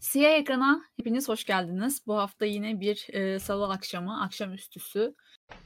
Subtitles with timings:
[0.00, 2.02] Siyah Ekran'a hepiniz hoş geldiniz.
[2.06, 5.14] Bu hafta yine bir e, salı akşamı, akşamüstüsü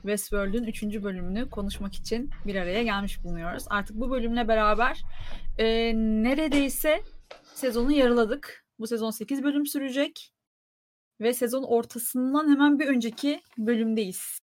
[0.03, 0.83] Westworld'ün 3.
[0.83, 3.65] bölümünü konuşmak için bir araya gelmiş bulunuyoruz.
[3.71, 5.03] Artık bu bölümle beraber
[5.59, 7.03] e, neredeyse
[7.55, 8.65] sezonu yarıladık.
[8.79, 10.33] Bu sezon 8 bölüm sürecek
[11.21, 14.39] ve sezon ortasından hemen bir önceki bölümdeyiz.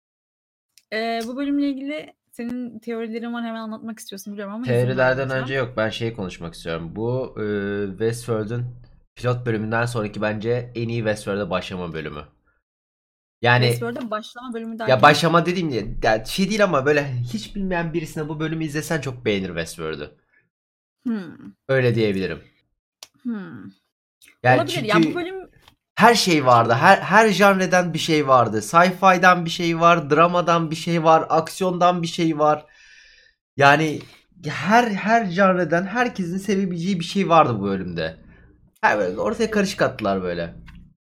[0.93, 5.73] E, bu bölümle ilgili senin teorilerin var hemen anlatmak istiyorsun biliyorum ama Teorilerden önce yok.
[5.77, 6.95] Ben şey konuşmak istiyorum.
[6.95, 7.45] Bu e,
[7.89, 8.84] Westworld'un
[9.15, 12.23] pilot bölümünden sonraki bence en iyi Westworld'a başlama bölümü.
[13.41, 17.55] Yani Westworld'e başlama bölümü derken ya başlama dediğim ya, ya şey değil ama böyle hiç
[17.55, 20.11] bilmeyen birisine bu bölümü izlesen çok beğenir Westworld'u.
[21.03, 21.31] Hmm,
[21.69, 22.41] Öyle diyebilirim.
[23.23, 23.71] hmm.
[24.43, 24.73] Yani Olabilir.
[24.73, 25.49] çünkü Ya bu bölüm
[25.95, 26.73] her şey vardı.
[26.73, 28.57] Her her janreden bir şey vardı.
[28.61, 32.65] Sci-fi'den bir şey var, dramadan bir şey var, aksiyondan bir şey var.
[33.57, 34.01] Yani
[34.47, 38.24] her her janreden herkesin sevebileceği bir şey vardı bu bölümde.
[38.85, 40.53] Her böyle ortaya karışık attılar böyle.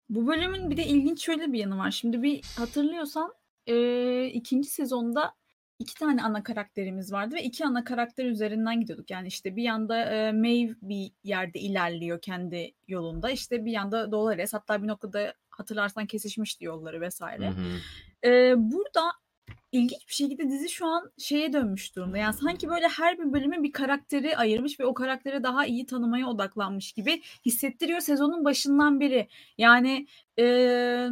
[0.09, 1.91] Bu bölümün bir de ilginç şöyle bir yanı var.
[1.91, 3.33] Şimdi bir hatırlıyorsan
[3.67, 5.33] eee, ikinci sezonda
[5.78, 9.11] iki tane ana karakterimiz vardı ve iki ana karakter üzerinden gidiyorduk.
[9.11, 13.31] Yani işte bir yanda eee, Maeve bir yerde ilerliyor kendi yolunda.
[13.31, 17.47] İşte bir yanda Dolores hatta bir noktada hatırlarsan kesişmişti yolları vesaire.
[17.47, 17.78] Hı hı.
[18.25, 19.12] Eee, burada
[19.77, 22.19] ilginç bir şekilde dizi şu an şeye dönmüş durumda.
[22.19, 26.27] Yani sanki böyle her bir bölüme bir karakteri ayırmış ve o karakteri daha iyi tanımaya
[26.28, 29.28] odaklanmış gibi hissettiriyor sezonun başından beri.
[29.58, 30.06] Yani
[30.38, 31.10] eee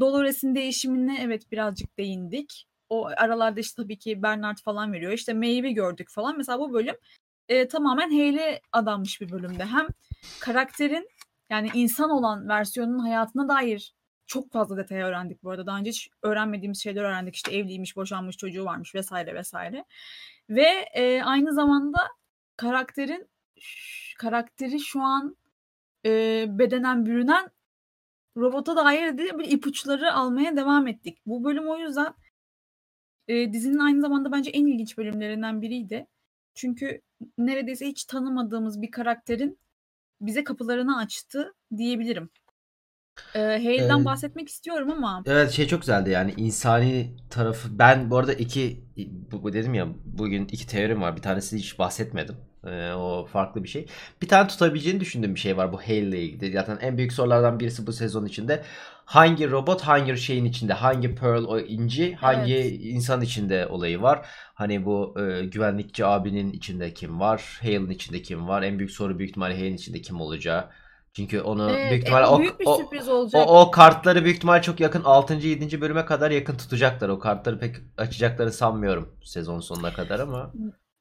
[0.00, 2.66] Dolores'in değişimine evet birazcık değindik.
[2.88, 5.12] O aralarda işte tabii ki Bernard falan veriyor.
[5.12, 6.36] İşte Maeve'i gördük falan.
[6.36, 6.94] Mesela bu bölüm
[7.48, 9.64] eee, tamamen Hale'e adanmış bir bölümde.
[9.64, 9.86] Hem
[10.40, 11.08] karakterin
[11.50, 13.94] yani insan olan versiyonunun hayatına dair
[14.26, 15.66] çok fazla detay öğrendik bu arada.
[15.66, 17.34] Daha önce hiç öğrenmediğimiz şeyler öğrendik.
[17.36, 19.84] İşte evliymiş, boşanmış, çocuğu varmış vesaire vesaire.
[20.50, 21.98] Ve e, aynı zamanda
[22.56, 23.28] karakterin
[24.18, 25.36] karakteri şu an
[26.06, 27.50] e, bedenen bürünen
[28.36, 31.18] robota dair de bir ipuçları almaya devam ettik.
[31.26, 32.14] Bu bölüm o yüzden
[33.28, 36.06] e, dizinin aynı zamanda bence en ilginç bölümlerinden biriydi.
[36.54, 37.00] Çünkü
[37.38, 39.58] neredeyse hiç tanımadığımız bir karakterin
[40.20, 42.30] bize kapılarını açtı diyebilirim.
[43.34, 44.04] E, Hale'den Evet.
[44.04, 47.78] bahsetmek istiyorum ama Evet şey çok güzeldi yani insani tarafı.
[47.78, 48.80] Ben bu arada iki
[49.32, 51.16] bu, dedim ya bugün iki teorim var.
[51.16, 52.36] Bir tanesi hiç bahsetmedim.
[52.66, 53.86] Ee, o farklı bir şey.
[54.22, 56.52] Bir tane tutabileceğini düşündüğüm bir şey var bu Hale ile ilgili.
[56.52, 58.62] Zaten en büyük sorulardan birisi bu sezon içinde.
[59.04, 60.72] Hangi robot hangi şeyin içinde?
[60.72, 62.14] Hangi Pearl o inci?
[62.14, 62.76] Hangi Evet.
[62.80, 64.26] insan içinde olayı var?
[64.54, 67.58] Hani bu e, güvenlikçi abinin içinde kim var?
[67.62, 68.62] Hale'in içinde kim var?
[68.62, 70.70] En büyük soru büyük ihtimalle Hale'in içinde kim olacağı.
[71.16, 73.48] Çünkü onu Evet, büyük e, ihtimalle o büyük bir o, sürpriz olacak.
[73.48, 75.34] o, o kartları büyük ihtimal çok yakın 6.
[75.34, 75.80] 7.
[75.80, 77.08] bölüme kadar yakın tutacaklar.
[77.08, 80.52] O kartları pek açacaklarını sanmıyorum sezon sonuna kadar ama.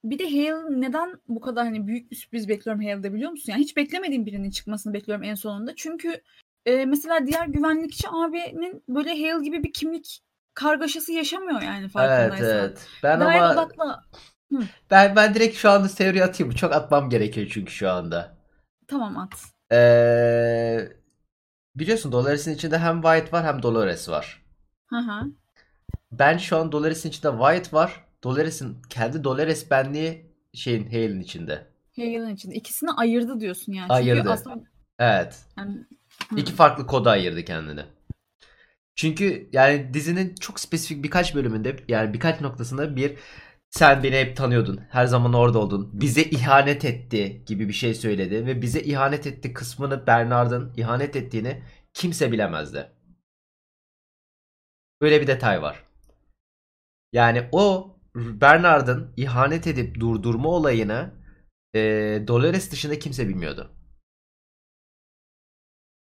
[0.03, 3.51] Bir de Hale neden bu kadar hani büyük bir sürpriz bekliyorum Hale'de biliyor musun?
[3.51, 5.75] Yani hiç beklemediğim birinin çıkmasını bekliyorum en sonunda.
[5.75, 6.21] Çünkü
[6.65, 10.21] e, mesela diğer güvenlikçi abinin böyle Hale gibi bir kimlik
[10.53, 12.47] kargaşası yaşamıyor yani Evet farkındaysan.
[12.49, 12.87] evet.
[13.03, 13.99] Ben Gayet ama odaklı.
[14.91, 16.53] ben ben direkt şu anda teori atayım.
[16.53, 18.35] Çok atmam gerekiyor çünkü şu anda.
[18.87, 19.54] Tamam at.
[19.71, 20.87] Ee,
[21.75, 24.45] biliyorsun Dolores'in içinde hem Wyatt var hem Dolores var.
[24.87, 25.31] Hı hı.
[26.11, 28.05] Ben şu an Dolores'in içinde Wyatt var.
[28.23, 31.67] Dolores'in kendi Dolores benliği şeyin Hale'in içinde.
[31.95, 32.55] Hale'ın içinde.
[32.55, 33.87] İkisini ayırdı diyorsun yani.
[33.87, 34.31] Çünkü Ayırdı.
[34.31, 34.63] aslında
[34.99, 35.45] Evet.
[35.57, 35.85] yani,
[36.29, 36.35] hı.
[36.37, 37.81] İki farklı koda ayırdı kendini.
[38.95, 43.17] Çünkü yani dizinin çok spesifik birkaç bölümünde yani birkaç noktasında bir
[43.77, 44.81] sen beni hep tanıyordun.
[44.89, 45.89] Her zaman orada oldun.
[45.93, 51.63] Bize ihanet etti gibi bir şey söyledi ve bize ihanet etti kısmını Bernard'ın ihanet ettiğini
[51.93, 52.91] kimse bilemezdi.
[55.01, 55.83] Böyle bir detay var.
[57.13, 61.13] Yani o Bernard'ın ihanet edip durdurma olayını
[61.75, 61.79] e,
[62.27, 63.71] Dolores dışında kimse bilmiyordu.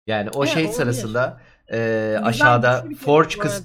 [0.07, 1.41] Yani o Evet, şey sırasında
[1.71, 3.63] e, aşağıda teori Forge kız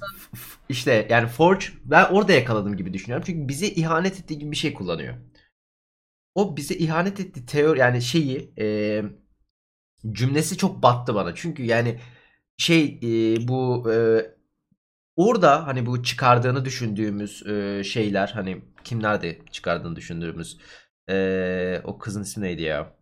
[0.69, 3.23] işte yani Forge ben orada yakaladım gibi düşünüyorum.
[3.27, 5.15] Çünkü bize ihanet ettiği gibi bir şey kullanıyor.
[6.35, 9.01] O bize ihanet etti teori yani şeyi e,
[10.11, 11.35] cümlesi çok battı bana.
[11.35, 11.99] Çünkü yani
[12.57, 13.95] şey e, bu e,
[15.15, 20.57] orada hani bu çıkardığını düşündüğümüz e, şeyler hani kimlerde çıkardığını düşündüğümüz
[21.09, 22.95] e, o kızın ismi neydi ya?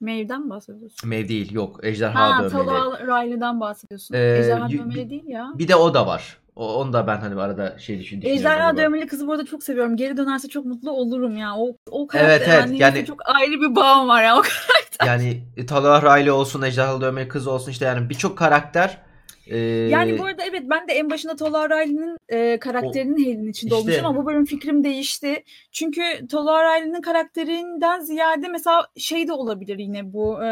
[0.00, 1.08] Maeve'den mi bahsediyorsun?
[1.08, 2.66] Mev değil yok ejderha Ha, dövmeli.
[2.66, 4.14] Talha Riley'den bahsediyorsun.
[4.14, 5.52] Ee, Ejderha dövmeli değil ya.
[5.54, 6.38] Bir de o da var.
[6.56, 8.38] O, onu da ben hani arada şey düşün, düşünüyorum.
[8.38, 9.96] Ejderha dövmeli kızı bu arada çok seviyorum.
[9.96, 11.56] Geri dönerse çok mutlu olurum ya.
[11.56, 14.38] O, o karakter Evet, evet, yani, çok ayrı bir bağım var ya.
[14.38, 14.42] O
[15.06, 18.98] Yani e, Talha Riley olsun, Ejderha dövmeli kız olsun işte yani birçok karakter
[19.46, 23.74] e, Yani bu arada evet ben de en başında Talha Riley'nin e, karakterinin Hale'in içinde
[23.74, 23.74] İşte.
[23.74, 25.44] olmuşum ama bu bölüm fikrim değişti.
[25.72, 30.48] Çünkü Talha Riley'nin karakterinden ziyade mesela şey de olabilir yine bu e,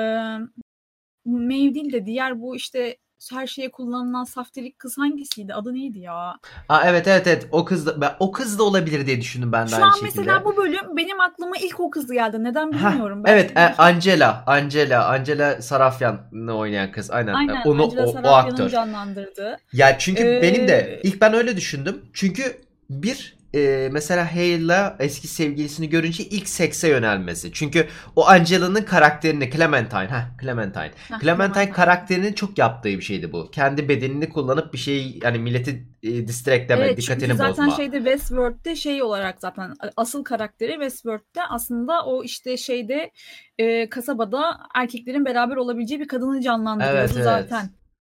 [1.24, 2.96] Maeve değil de diğer bu işte
[3.32, 5.54] her şeye kullanılan saftirik kız hangisiydi?
[5.54, 6.34] Adı neydi ya?
[6.68, 9.66] Aa, evet evet evet o kız da ben, o kız da olabilir diye düşündüm ben
[9.66, 10.20] de Şu aynı an şekilde.
[10.20, 12.44] mesela bu bölüm benim aklıma ilk o kız geldi.
[12.44, 13.22] Neden Heh, bilmiyorum.
[13.26, 17.62] evet e, Angela Angela Angela Sarafyan'ı oynayan kız aynen, Aynen.
[17.64, 18.68] onu Angela o, o aktör.
[18.68, 19.56] canlandırdığı.
[19.72, 22.02] Ya çünkü Ee, benim de ilk ben öyle düşündüm.
[22.12, 22.60] Çünkü
[22.90, 27.52] bir e, mesela Hale'la eski sevgilisini görünce ilk sekse yönelmesi.
[27.52, 27.86] Çünkü
[28.16, 30.90] o Angela'nın karakterini Clementine, ha Clementine.
[31.08, 33.50] Heh, Clementine karakterinin çok yaptığı bir şeydi bu.
[33.50, 37.76] Kendi bedenini kullanıp bir şeyi yani milleti e, distractleme, Evet dikkatini zaten bozma.
[37.76, 43.10] şeyde Westworld'de şey olarak zaten asıl karakteri Westworld'de aslında o işte şeyde
[43.58, 47.52] e, kasabada erkeklerin beraber olabileceği bir kadını canlandırıyordu Evet, evet.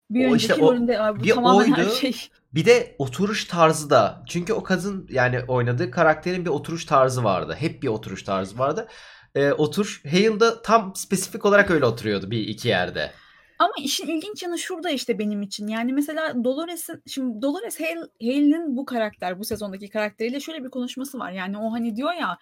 [0.09, 1.95] Bir O önceki işte o- rolünde Ay, bu bir tamamen her oydu.
[1.95, 2.15] şey.
[2.53, 4.23] Bir de oturuş tarzı da.
[4.27, 7.55] Çünkü o kadın yani oynadığı karakterin bir oturuş tarzı vardı.
[7.59, 8.87] Hep bir oturuş tarzı vardı.
[9.35, 13.11] E, oturuş Hale'da tam spesifik olarak öyle oturuyordu bir iki yerde.
[13.59, 15.67] Ama işin ilginç yanı şurada işte benim için.
[15.67, 21.19] Yani mesela Dolores'in şimdi Dolores Hale, Hale'nin bu karakter, bu sezondaki karakteriyle şöyle bir konuşması
[21.19, 21.31] var.
[21.31, 22.37] Yani o hani diyor ya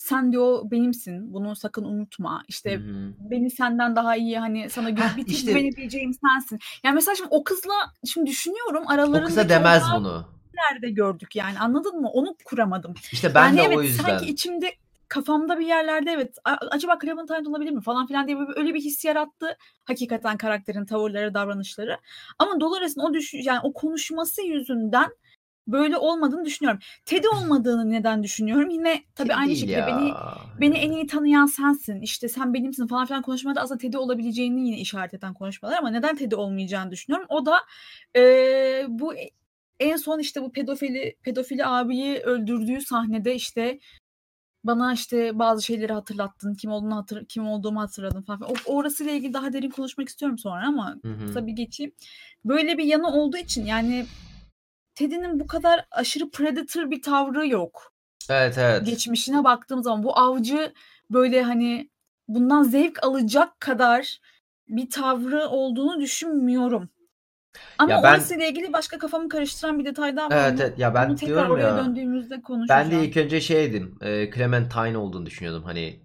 [0.00, 1.34] sen diyor benimsin.
[1.34, 2.42] Bunu sakın unutma.
[2.48, 3.12] İşte Hı hı.
[3.30, 6.58] beni senden daha iyi hani sana gö- bir işte- güvenebileceğim sensin.
[6.84, 7.72] Yani mesela şimdi o kızla
[8.12, 10.28] şimdi düşünüyorum O aralarındaki kıza demez o bunu.
[10.54, 12.08] nerede gördük yani anladın mı?
[12.10, 12.94] Onu kuramadım.
[13.12, 14.04] İşte ben yani de evet o yüzden.
[14.04, 14.72] sanki içimde
[15.08, 16.36] kafamda bir yerlerde evet
[16.70, 21.34] acaba Clementine olabilir mi falan filan diye böyle öyle bir his yarattı hakikaten karakterin tavırları
[21.34, 21.98] davranışları.
[22.38, 25.08] Ama Dolores'in o düş yani o konuşması yüzünden
[25.68, 26.80] böyle olmadığını düşünüyorum.
[27.04, 28.70] Teddy olmadığını neden düşünüyorum?
[28.70, 29.86] Yine tabii Teddy aynı şekilde ya.
[29.86, 30.12] beni
[30.60, 32.00] beni en iyi tanıyan sensin.
[32.00, 36.16] İşte sen benimsin falan filan konuşmalarda aslında Teddy olabileceğini yine işaret eden konuşmalar ama neden
[36.16, 37.26] Teddy olmayacağını düşünüyorum.
[37.30, 37.56] O da
[38.14, 39.14] eee, bu
[39.80, 43.78] en son işte bu pedofili pedofili abiyi öldürdüğü sahnede işte
[44.64, 46.54] bana işte bazı şeyleri hatırlattın.
[46.54, 48.42] Kim olduğunu hatır kim olduğumu hatırladın falan.
[48.42, 51.26] O orasıyla ilgili daha derin konuşmak istiyorum sonra ama Hı hı.
[51.26, 51.92] kısa bir geçeyim.
[52.44, 54.06] Böyle bir yanı olduğu için yani
[55.00, 57.92] Teddy'nin bu kadar aşırı predator bir tavrı yok
[58.30, 58.86] Evet evet.
[58.86, 60.72] geçmişine baktığım zaman bu avcı
[61.10, 61.90] böyle hani
[62.28, 64.20] bundan zevk alacak kadar
[64.68, 66.88] bir tavrı olduğunu düşünmüyorum.
[67.78, 70.36] Ama Ya ben- orasıyla ilgili başka kafamı karıştıran bir detay daha var.
[70.50, 71.76] Evet evet ya ben onu tekrar diyorum oraya ya.
[71.76, 72.90] döndüğümüzde konuşacağım.
[72.90, 73.98] Ben de ilk önce şeydim.
[74.00, 75.64] E, Clementine olduğunu düşünüyordum.
[75.64, 76.00] Hani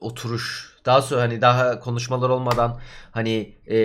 [0.00, 0.76] oturuş.
[0.88, 2.80] Daha sonra hani daha konuşmalar olmadan
[3.10, 3.76] hani e,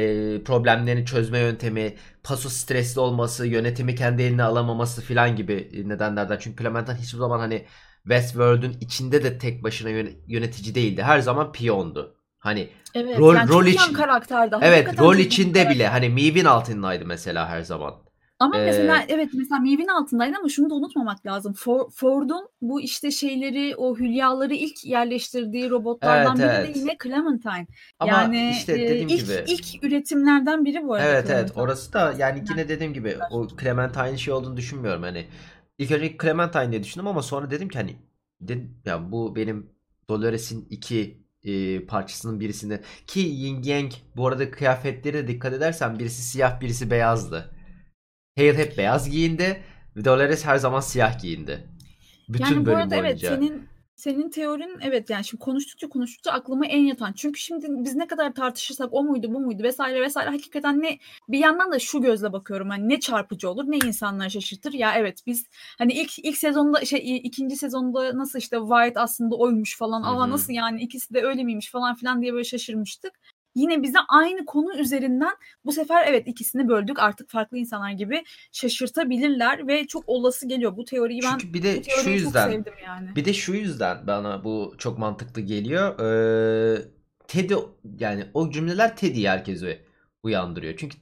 [0.44, 6.38] problemlerini çözme yöntemi, paso stresli olması, yönetimi kendi eline alamaması filan gibi nedenlerden.
[6.40, 7.66] Çünkü Clementine hiçbir zaman hani
[8.04, 11.04] Westworld'un içinde de tek başına yöne- yönetici değildi.
[11.04, 12.16] Her zaman piyondu.
[12.40, 14.56] Hani Evet, rol- yani rol için- karakterdi.
[14.62, 15.76] evet rol içinde karakter.
[15.76, 17.94] bile hani Maeve'in altındaydı mesela her zaman.
[18.44, 21.54] Ama Ee, mesela evet mesela Maeve'in altındaydı ama şunu da unutmamak lazım.
[21.54, 26.76] For- Ford'un bu işte şeyleri o hülyaları ilk yerleştirdiği robotlardan Evet, biri evet.
[26.76, 27.68] de yine Clementine.
[28.00, 31.94] Ama yani işte e, dediğim ilk, gibi ilk üretimlerden biri bu arada Evet evet orası
[31.94, 35.28] da yani yine dediğim gibi o Clementine şey olduğunu düşünmüyorum hani.
[35.78, 37.96] İlk önce Clementine diye düşündüm ama sonra dedim ki hani
[38.42, 39.70] dedim, ya bu benim
[40.10, 46.22] Dolores'in iki e, parçasının birisini ki Yin Yang bu arada kıyafetleri de dikkat edersen birisi
[46.22, 47.50] siyah birisi beyazdı.
[48.38, 49.64] Hale hep beyaz giyindi
[50.06, 51.68] Dolores her zaman siyah giyindi.
[52.30, 53.36] Bütün yani bu bölüm arada evet boyunca.
[53.36, 57.14] senin senin teorin evet yani şimdi konuştukça konuştukça aklıma en yatan.
[57.14, 61.00] Çünkü şimdi biz ne kadar tartışırsak o muydu bu muydu vesaire vesaire hakikaten ne
[61.30, 64.74] bir yandan da şu gözle bakıyorum hani ne çarpıcı olur ne insanları şaşırtır.
[64.74, 65.46] Ya evet biz
[65.78, 70.02] hani ilk ilk sezonda şey ikinci sezonda nasıl işte White aslında oymuş falan.
[70.02, 73.14] Aa nasıl yani ikisi de öyle miymiş falan filan diye böyle şaşırmıştık.
[73.56, 75.34] Yine bize aynı konu üzerinden
[75.66, 80.78] bu sefer evet ikisini böldük artık farklı insanlar gibi şaşırtabilirler ve çok olası geliyor.
[80.78, 83.16] Bu teoriyi ben Çünkü bir de şu teoriyi çok yüzden sevdim yani.
[83.16, 86.00] Bir de şu yüzden bana bu çok mantıklı geliyor.
[86.00, 86.82] Ee,
[87.28, 87.54] Teddy
[88.00, 89.86] yani o cümleler Teddy'yi herkese
[90.24, 90.74] uyandırıyor.
[90.78, 90.98] Çünkü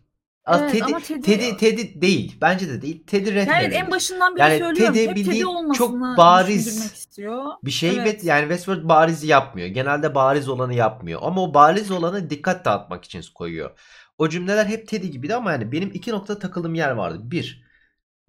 [0.47, 2.37] Evet, Teddy, ama Teddy- Teddy, Teddy değil.
[2.41, 3.03] Bence de değil.
[3.07, 4.93] Teddy red Yani en başından beri Yani söylüyorum.
[4.93, 7.45] Teddy Hep Teddy olmasını çok bariz istiyor.
[7.63, 8.23] bir şey Evet.
[8.23, 9.67] ve yani Westworld bariz yapmıyor.
[9.67, 11.19] Genelde bariz olanı yapmıyor.
[11.23, 13.79] Ama o bariz olanı dikkat dağıtmak için koyuyor.
[14.17, 17.19] O cümleler hep Teddy gibiydi ama yani benim iki nokta takıldığım yer vardı.
[17.23, 17.63] Bir,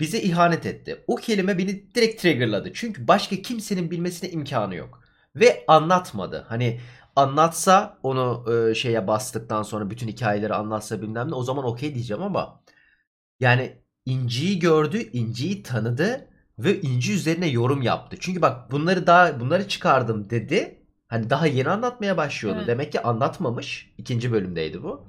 [0.01, 1.05] bize ihanet etti.
[1.07, 2.73] O kelime beni direkt triggerladı.
[2.75, 5.03] Çünkü başka kimsenin bilmesine imkanı yok.
[5.37, 6.45] Ve anlatmadı.
[6.49, 6.81] Hani
[7.17, 12.23] anlatsa onu e, şeye bastıktan sonra bütün hikayeleri anlatsa bilmem ne o zaman okey diyeceğim
[12.23, 12.63] ama
[13.41, 16.29] yani İnci'yi gördü, İnci'yi tanıdı
[16.59, 18.17] ve İnci üzerine yorum yaptı.
[18.21, 20.83] Çünkü bak bunları daha bunları çıkardım dedi.
[21.09, 22.59] Hani daha yeni anlatmaya başlıyordu.
[22.59, 22.69] Evet.
[22.69, 23.95] Demek ki anlatmamış.
[23.99, 25.05] İkinci bölümdeydi bu.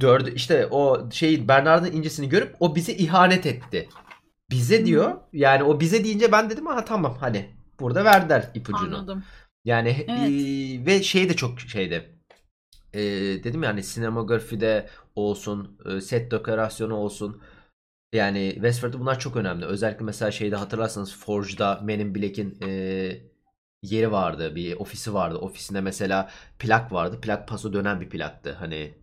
[0.00, 3.88] Dördü işte o şeyin Bernard'ın incisini görüp o bize ihanet etti.
[4.50, 5.16] Bize diyor.
[5.32, 8.96] Yani o bize deyince ben dedim ha tamam hani burada verdiler ipucunu.
[8.96, 9.24] Anladım.
[9.66, 10.16] Yani Evet.
[10.16, 12.12] eee, ve şey de çok şeydi.
[12.94, 13.00] e,
[13.44, 17.42] dedim ya hani sinemografide olsun, e, set dekorasyonu olsun.
[18.14, 19.66] Yani Westworld'da bunlar çok önemli.
[19.66, 22.70] Özellikle mesela şeyde hatırlarsanız Forge'da Men in Black'in e,
[23.82, 24.56] yeri vardı.
[24.56, 25.38] Bir ofisi vardı.
[25.38, 27.20] Ofisinde mesela plak vardı.
[27.22, 28.52] Plak paso dönen bir plaktı.
[28.60, 28.94] Hani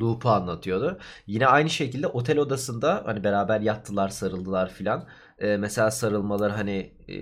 [0.00, 0.98] loop'u anlatıyordu.
[1.26, 5.08] Yine aynı şekilde otel odasında hani beraber yattılar, sarıldılar filan.
[5.38, 7.14] E, mesela sarılmalar hani e,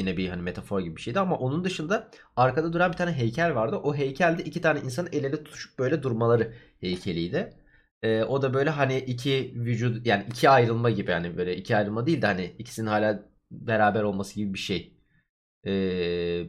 [0.00, 3.54] yine bir hani metafor gibi bir şeydi ama onun dışında arkada duran bir tane heykel
[3.54, 3.76] vardı.
[3.76, 7.52] O heykelde iki tane insanın el ele tutuşup böyle durmaları heykeliydi.
[8.02, 12.06] E, o da böyle hani iki vücut yani iki ayrılma gibi yani böyle iki ayrılma
[12.06, 14.96] değil de hani ikisinin hala beraber olması gibi bir şey.
[15.66, 15.72] E,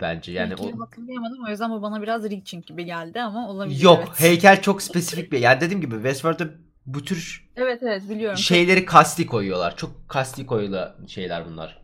[0.01, 3.81] bence yani Heykeli o hatırlayamadım o yüzden bu bana biraz Reaching gibi geldi ama olabilir
[3.81, 4.19] yok evet.
[4.19, 6.49] heykel çok spesifik bir yani dediğim gibi Westworld'da
[6.85, 8.37] bu tür Evet evet biliyorum.
[8.37, 9.77] Şeyleri kasti koyuyorlar.
[9.77, 11.80] Çok kasti koyulan şeyler bunlar.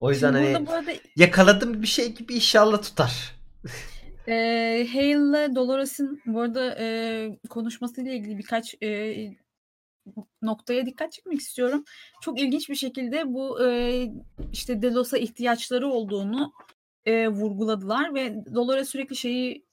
[0.00, 3.34] O yüzden Şimdi hani burada yakaladım bir şey gibi inşallah tutar.
[4.28, 4.34] e,
[4.92, 9.16] Hale'le Dolores'in bu arada e, konuşmasıyla ilgili birkaç e,
[10.42, 11.84] noktaya dikkat çekmek istiyorum.
[12.20, 14.06] Çok ilginç bir şekilde bu e,
[14.52, 16.52] işte Delos'a ihtiyaçları olduğunu
[17.04, 19.66] e, vurguladılar ve Dolores sürekli şeyi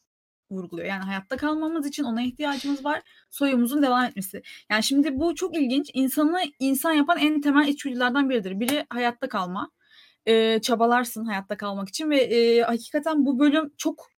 [0.51, 0.87] vurguluyor.
[0.87, 3.01] Yani hayatta kalmamız için ona ihtiyacımız var.
[3.29, 4.41] Soyumuzun devam etmesi.
[4.71, 5.91] Yani şimdi bu çok ilginç.
[5.93, 8.59] İnsanı insan yapan en temel içgüdülerden biridir.
[8.59, 9.71] Biri hayatta kalma.
[10.27, 14.09] E, çabalarsın hayatta kalmak için ve e, hakikaten bu bölüm çok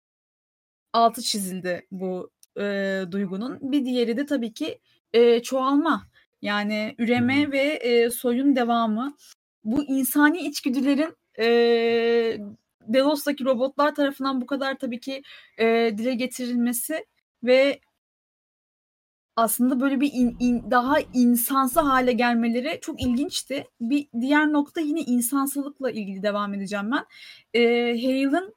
[0.93, 3.59] altı çizildi bu e, duygunun.
[3.61, 4.79] Bir diğeri de tabii ki
[5.13, 6.07] e, çoğalma.
[6.41, 9.15] Yani üreme ve e, soyun devamı.
[9.63, 11.47] Bu insani içgüdülerin e,
[12.87, 15.21] Delos'taki robotlar tarafından bu kadar tabii ki
[15.59, 17.05] e, dile getirilmesi
[17.43, 17.79] ve
[19.39, 23.67] aslında böyle bir in- in- daha insansı hale gelmeleri çok ilginçti.
[23.81, 27.05] Bir diğer nokta yine insansılıkla ilgili devam edeceğim ben.
[27.53, 27.61] E,
[28.01, 28.55] Hale'ın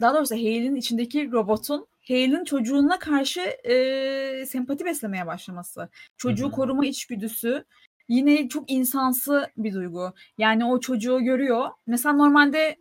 [0.00, 5.88] daha doğrusu Hale'in içindeki robotun Hale'in çocuğuna karşı e, sempati beslemeye başlaması.
[6.16, 6.52] Çocuğu Hı hı.
[6.52, 7.64] koruma içgüdüsü
[8.08, 10.12] yine çok insansı bir duygu.
[10.38, 11.68] Yani o çocuğu görüyor.
[11.86, 12.76] Mesela normalde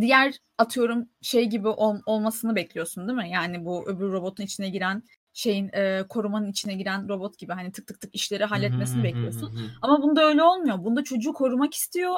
[0.00, 3.30] diğer atıyorum şey gibi ol- olmasını bekliyorsun değil mi?
[3.30, 5.02] Yani bu öbür robotun içine giren
[5.32, 9.52] şeyin e, korumanın içine giren robot gibi hani tık tık tık işleri halletmesini bekliyorsun.
[9.82, 10.84] Ama bunda öyle olmuyor.
[10.84, 12.16] Bunda çocuğu korumak istiyor.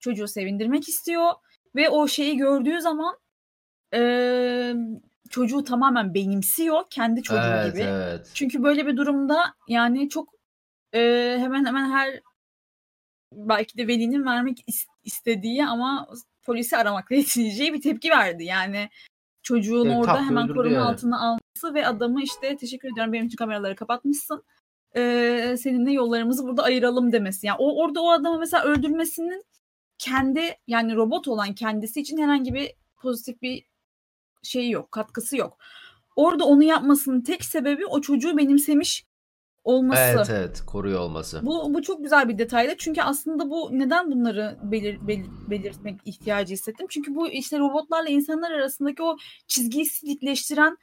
[0.00, 1.32] Çocuğu sevindirmek istiyor.
[1.76, 3.16] Ve o şeyi gördüğü zaman
[3.94, 4.76] eee,
[5.30, 6.82] çocuğu tamamen benimsiyor.
[6.90, 7.78] Kendi çocuğu Evet gibi.
[7.80, 8.30] evet.
[8.34, 10.28] Çünkü böyle bir durumda yani çok
[10.94, 12.20] eee, hemen hemen her
[13.32, 16.08] belki de velinin vermek is- istediği ama
[16.48, 18.44] polisi aramakla yetineceği bir tepki verdi.
[18.44, 18.88] Yani
[19.42, 20.84] çocuğun Evet, orada hemen koruma yani.
[20.84, 24.42] altına alması ve adamı işte teşekkür ediyorum benim için kameraları kapatmışsın.
[24.96, 27.46] Eee, seninle yollarımızı burada ayıralım demesi.
[27.46, 29.44] Yani o orada o adamı mesela öldürmesinin
[29.98, 33.64] kendi yani robot olan kendisi için herhangi bir pozitif bir
[34.42, 35.58] şeyi yok, katkısı yok.
[36.16, 39.04] Orada onu yapmasının tek sebebi o çocuğu benimsemiş
[39.68, 40.02] olması.
[40.02, 41.46] Evet evet koruyor olması.
[41.46, 42.74] Bu, bu çok güzel bir detaydı.
[42.78, 46.86] Çünkü aslında bu neden bunları belir, belir- belirtmek ihtiyacı hissettim?
[46.90, 50.76] Çünkü bu işte robotlarla insanlar arasındaki o çizgiyi silikleştiren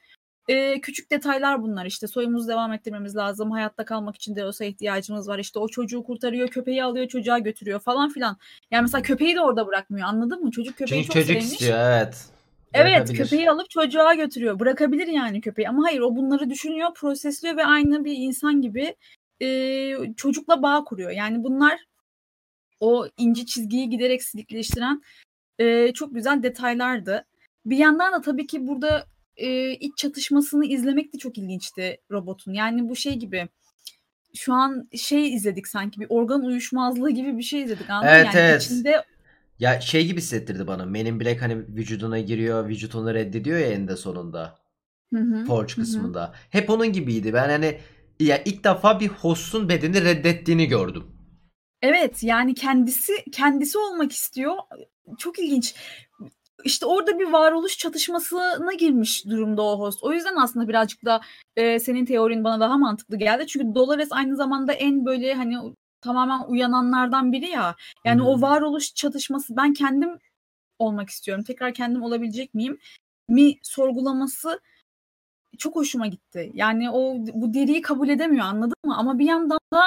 [0.48, 1.86] e, küçük detaylar bunlar.
[1.86, 3.52] İşte soyumuzu devam ettirmemiz lazım.
[3.52, 5.40] Hayatta kalmak için de olsa ihtiyacımız var.
[5.40, 8.38] İşte o çocuğu kurtarıyor, köpeği alıyor, çocuğa götürüyor falan filan.
[8.72, 10.08] Yani mesela köpeği de orada bırakmıyor.
[10.08, 10.52] Anladın mı?
[10.52, 11.52] Çocuk köpeği Çünkü çok çocuk sevmiş.
[11.52, 12.26] istiyor evet.
[12.76, 14.60] Evet köpeği alıp çocuğa götürüyor.
[14.60, 18.96] Bırakabilir yani köpeği ama hayır o bunları düşünüyor, prosesliyor ve aynı bir insan gibi
[19.42, 21.12] e, çocukla bağ kuruyor.
[21.12, 21.80] Yani bunlar
[22.80, 25.02] o ince çizgiyi giderek silikleştiren
[25.60, 27.26] e, çok güzel detaylardı.
[27.66, 29.06] Bir yandan da tabii ki burada
[29.38, 32.54] e, iç çatışmasını izlemek de çok ilginçti robotun.
[32.54, 33.48] Yani bu şey gibi
[34.36, 38.08] şu an şey izledik sanki bir organ uyuşmazlığı gibi bir şey izledik anladın?
[38.08, 38.62] Evet, yani evet.
[38.62, 39.04] içinde
[39.60, 40.86] Ya şey gibi hissettirdi bana.
[40.86, 44.58] Men in Black hani vücuduna giriyor, vücut onu reddediyor ya eninde sonunda.
[45.14, 45.86] Hı hı, Forge hı hı.
[45.86, 46.34] kısmında.
[46.50, 47.34] Hep onun gibiydi.
[47.34, 47.80] Ben hani
[48.20, 51.04] ya ilk defa bir host'un bedeni reddettiğini gördüm.
[51.82, 54.56] Evet yani kendisi kendisi olmak istiyor.
[55.18, 55.76] Çok ilginç.
[56.64, 60.04] İşte orada bir varoluş çatışmasına girmiş durumda o host.
[60.04, 61.22] O yüzden aslında birazcık da
[61.56, 63.48] e, senin teorin bana daha mantıklı geldi.
[63.48, 65.58] Çünkü Dolores aynı zamanda en böyle hani
[66.06, 67.76] tamamen uyananlardan biri ya.
[68.06, 68.26] Yani hı.
[68.26, 70.20] o varoluş çatışması ben kendim
[70.80, 71.44] olmak istiyorum.
[71.44, 72.78] Tekrar kendim olabilecek miyim?
[73.30, 74.60] Mi sorgulaması
[75.58, 76.52] çok hoşuma gitti.
[76.54, 78.98] Yani o bu deriyi kabul edemiyor anladın mı?
[78.98, 79.82] Ama bir yandan da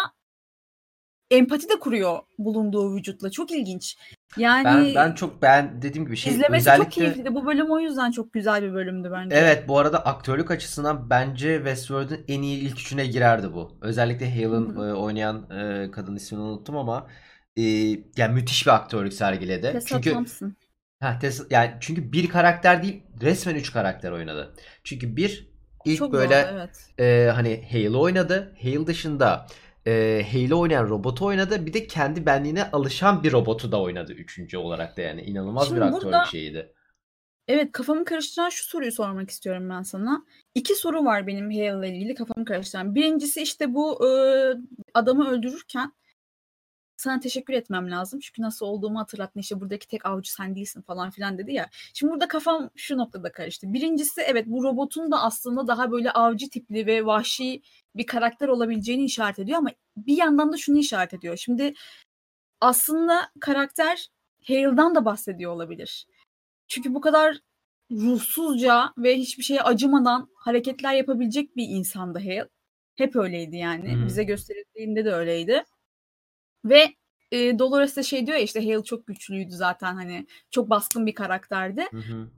[1.31, 3.31] empati de kuruyor bulunduğu vücutla.
[3.31, 3.97] Çok ilginç.
[4.37, 7.35] Yani Ben ben çok ben dediğim gibi şey izlemesi özellikle çok keyifliydi.
[7.35, 9.37] Bu bölüm o yüzden çok güzel bir bölümdü bence.
[9.37, 13.79] Evet bu arada aktörlük açısından bence Westworld'un en iyi ilk üçüne girerdi bu.
[13.81, 17.07] Özellikle Hale'ın Hı e, oynayan e, kadın ismini unuttum ama
[17.57, 17.63] e,
[18.17, 19.73] yani müthiş bir aktörlük sergiledi.
[19.73, 20.57] Tessa Çünkü Thompson.
[21.01, 24.55] Ha, Tesla, yani çünkü bir karakter değil resmen üç karakter oynadı.
[24.85, 25.49] Çünkü bir
[25.85, 27.01] ilk Çok böyle doğru evet.
[27.01, 28.57] e, hani Halo oynadı.
[28.63, 29.47] Halo dışında
[29.87, 31.67] e, Halo oynayan robotu oynadı.
[31.67, 35.23] Bir de kendi benliğine alışan bir robotu da oynadı üçüncü olarak da yani.
[35.23, 36.73] inanılmaz Şimdi bir aktörlük burada- şeyiydi.
[37.49, 40.25] Evet kafamı karıştıran şu soruyu sormak istiyorum ben sana.
[40.55, 42.95] İki soru var benim Hale ile ilgili kafamı karıştıran.
[42.95, 44.11] Birincisi işte bu e,
[44.95, 45.93] adamı öldürürken
[46.99, 48.21] sana teşekkür etmem lazım.
[48.21, 49.41] Çünkü nasıl olduğumu hatırlattın.
[49.41, 51.69] İşte buradaki tek avcı sen değilsin falan filan dedi ya.
[51.95, 53.73] Şimdi burada kafam şu noktada karıştı.
[53.73, 57.63] Birincisi evet bu robotun da aslında daha böyle avcı tipli ve vahşi
[57.95, 61.37] bir karakter olabileceğini işaret ediyor ama bir yandan da şunu işaret ediyor.
[61.37, 61.75] Şimdi
[62.61, 64.09] aslında karakter
[64.49, 66.07] Hale'dan da bahsediyor olabilir.
[66.69, 67.39] Çünkü bu kadar
[67.91, 72.49] ruhsuzca ve hiçbir şeye acımadan hareketler yapabilecek bir insandı Hale.
[72.97, 73.97] Hep öyleydi yani.
[73.97, 74.07] Hı.
[74.07, 75.65] Bize gösterildiğinde de öyleydi.
[76.65, 76.95] Ve
[77.33, 81.15] e, Dolores de şey diyor ya işte Hale çok güçlüydü zaten hani çok baskın bir
[81.15, 81.87] karakterdi.
[81.91, 82.29] Hı hı.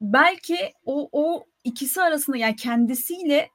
[0.00, 3.50] Belki o o ikisi arasında yani kendisiyle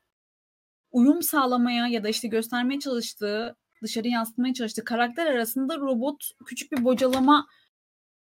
[0.92, 6.84] uyum sağlamaya ya da işte göstermeye çalıştığı, dışarı yansıtmaya çalıştığı karakter arasında robot küçük bir
[6.84, 7.48] bocalama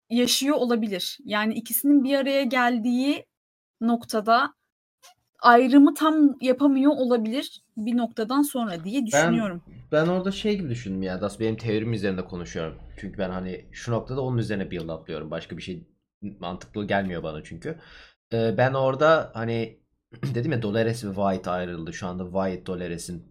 [0.10, 1.18] yaşıyor olabilir.
[1.24, 3.26] Yani ikisinin bir araya geldiği
[3.82, 4.54] noktada
[5.42, 9.62] ayrımı tam yapamıyor olabilir bir noktadan sonra diye düşünüyorum.
[9.92, 11.22] Ben orada şey gibi düşündüm ya.
[11.22, 12.76] Das benim teorim üzerinde konuşuyorum.
[12.98, 15.32] Çünkü ben hani şu noktada onun üzerine build up'lıyorum.
[15.32, 15.88] Başka bir şey
[16.40, 17.80] mantıklı gelmiyor bana çünkü.
[18.34, 19.80] Ee, ben orada hani
[20.36, 21.94] dedim ya Dolores ve Wyatt ayrıldı.
[21.94, 23.24] Şu anda Wyatt Dolores'in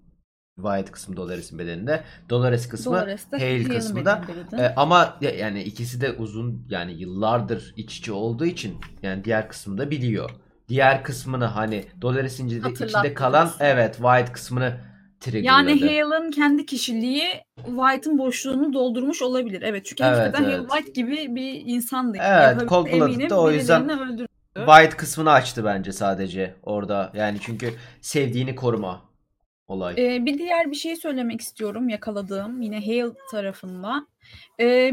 [0.57, 2.03] Wyatt kısmı Dolores'in bedeninde.
[2.31, 4.23] Dolores kısmı Dolores de Hale kısmında.
[4.59, 9.49] Ee, ama ya- yani ikisi de uzun yani yıllardır iç içe olduğu için yani diğer
[9.49, 10.31] kısmını da biliyor.
[10.69, 14.77] Diğer kısmını hani Dolores'in içinde, kalan evet Wyatt kısmını
[15.21, 15.71] triggerladı.
[15.71, 17.25] Yani Hale'ın kendi kişiliği
[17.57, 19.63] White'ın boşluğunu doldurmuş olabilir.
[19.63, 20.71] Evet çünkü Evet, hakikaten Hale evet.
[20.71, 22.19] White gibi bir insandı.
[22.21, 22.87] Evet, Cold
[23.31, 24.27] o yüzden- öldürdü.
[24.55, 27.13] White kısmını açtı bence sadece orada.
[27.15, 29.03] Yani çünkü sevdiğini koruma
[29.67, 29.95] olay.
[29.99, 34.07] Ee, bir diğer bir şey söylemek istiyorum yakaladığım yine Hale tarafında.
[34.61, 34.93] Ee,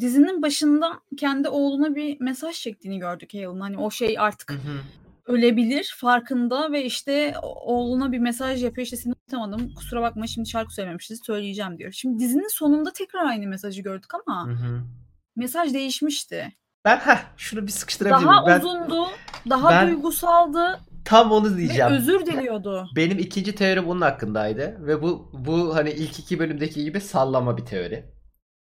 [0.00, 3.60] dizinin başında kendi oğluna bir mesaj çektiğini gördük Hale'ın.
[3.60, 4.80] Hani o şey artık Hı hı.
[5.26, 10.74] ölebilir farkında ve işte oğluna bir mesaj yapıyor işte seni unutamadım kusura bakma şimdi şarkı
[10.74, 11.92] söylememişiz söyleyeceğim diyor.
[11.92, 14.80] Şimdi dizinin sonunda tekrar aynı mesajı gördük ama Hı hı.
[15.36, 16.52] mesaj değişmişti.
[16.84, 18.46] Ben heh, şunu bir sıkıştırabilir Daha?
[18.46, 19.06] Ben uzundu,
[19.50, 21.92] daha ben- duygusaldı tam onu ve diyeceğim.
[21.92, 22.88] özür diliyordu.
[22.96, 27.64] Benim ikinci teori bunun hakkındaydı ve bu bu hani ilk iki bölümdeki gibi sallama bir
[27.64, 28.04] teori.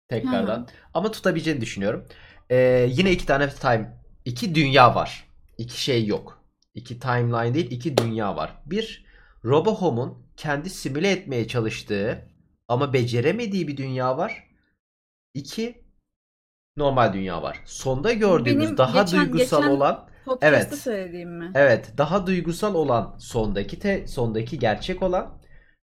[0.09, 0.57] Tekrardan.
[0.57, 0.65] Hı hı.
[0.93, 2.05] Ama tutabileceğini düşünüyorum.
[2.51, 5.27] Ee, yine iki tane time, iki dünya var.
[5.57, 6.43] İki şey yok.
[6.75, 8.61] İki timeline değil, iki dünya var.
[8.65, 9.05] Bir,
[9.45, 12.25] Robohome'un kendi simüle etmeye çalıştığı
[12.67, 14.43] ama beceremediği bir dünya var.
[15.33, 15.83] İki,
[16.77, 17.61] normal dünya var.
[17.65, 20.09] Sonda gördüğümüz Benim daha geçen- duygusal geçen olan
[20.41, 20.75] Evet.
[20.75, 21.51] söylediğim mi?
[21.55, 25.41] Evet, daha duygusal olan sondaki te, sondaki gerçek olan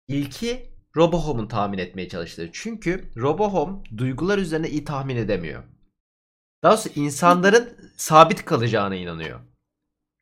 [0.08, 2.50] ilki Robohome'un tahmin etmeye çalıştığı.
[2.52, 5.62] Çünkü Robohome duygular üzerine iyi tahmin edemiyor.
[6.62, 9.40] Daha doğrusu insanların sabit kalacağına inanıyor.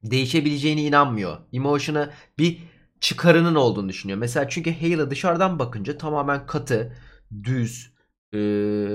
[0.02, 1.38] Değişebileceğine inanmıyor.
[1.52, 2.58] Emotion'a bir
[3.00, 4.18] çıkarının olduğunu düşünüyor.
[4.18, 6.96] Mesela çünkü Hale'a dışarıdan bakınca tamamen katı,
[7.44, 7.94] düz,
[8.34, 8.38] e,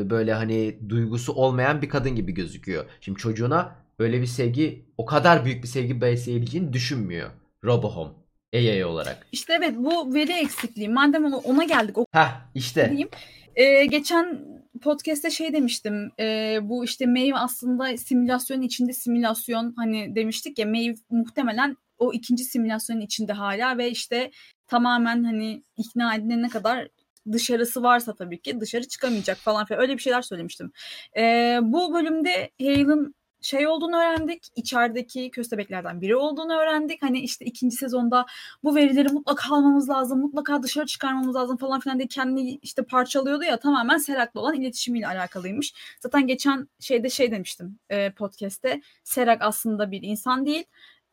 [0.10, 2.86] böyle hani duygusu olmayan bir kadın gibi gözüküyor.
[3.02, 7.30] Şimdi çocuğuna öyle bir sevgi, o kadar büyük bir sevgi besleyebileceğini düşünmüyor
[7.63, 8.18] Robohome.
[8.54, 9.28] AI olarak.
[9.32, 10.90] İşte evet bu veri eksikliği.
[10.90, 12.88] Madem ona- geldik o Heh işte.
[12.90, 13.10] diyeyim.
[13.56, 14.40] Ee, geçen
[14.82, 16.12] podcast'te şey demiştim.
[16.20, 22.44] Ee, bu işte Maeve aslında simülasyonun içinde simülasyon hani demiştik ya Maeve muhtemelen o ikinci
[22.44, 24.32] simülasyonun içinde hala ve işte
[24.68, 26.88] tamamen hani ikna edilene kadar
[27.32, 30.72] dışarısı varsa tabii ki dışarı çıkamayacak falan filan öyle bir şeyler söylemiştim.
[31.18, 34.47] Ee, bu bölümde Hale'ın şey olduğunu öğrendik.
[34.56, 37.02] içerideki köstebeklerden biri olduğunu öğrendik.
[37.02, 38.25] Hani işte ikinci sezonda
[38.63, 43.43] bu verileri mutlaka almamız lazım, mutlaka dışarı çıkarmamız lazım falan filan diye kendini işte parçalıyordu
[43.43, 45.73] ya tamamen Serak'la olan iletişimiyle alakalıymış.
[45.99, 50.63] Zaten geçen şeyde şey demiştim e, podcast'te Serak aslında bir insan değil.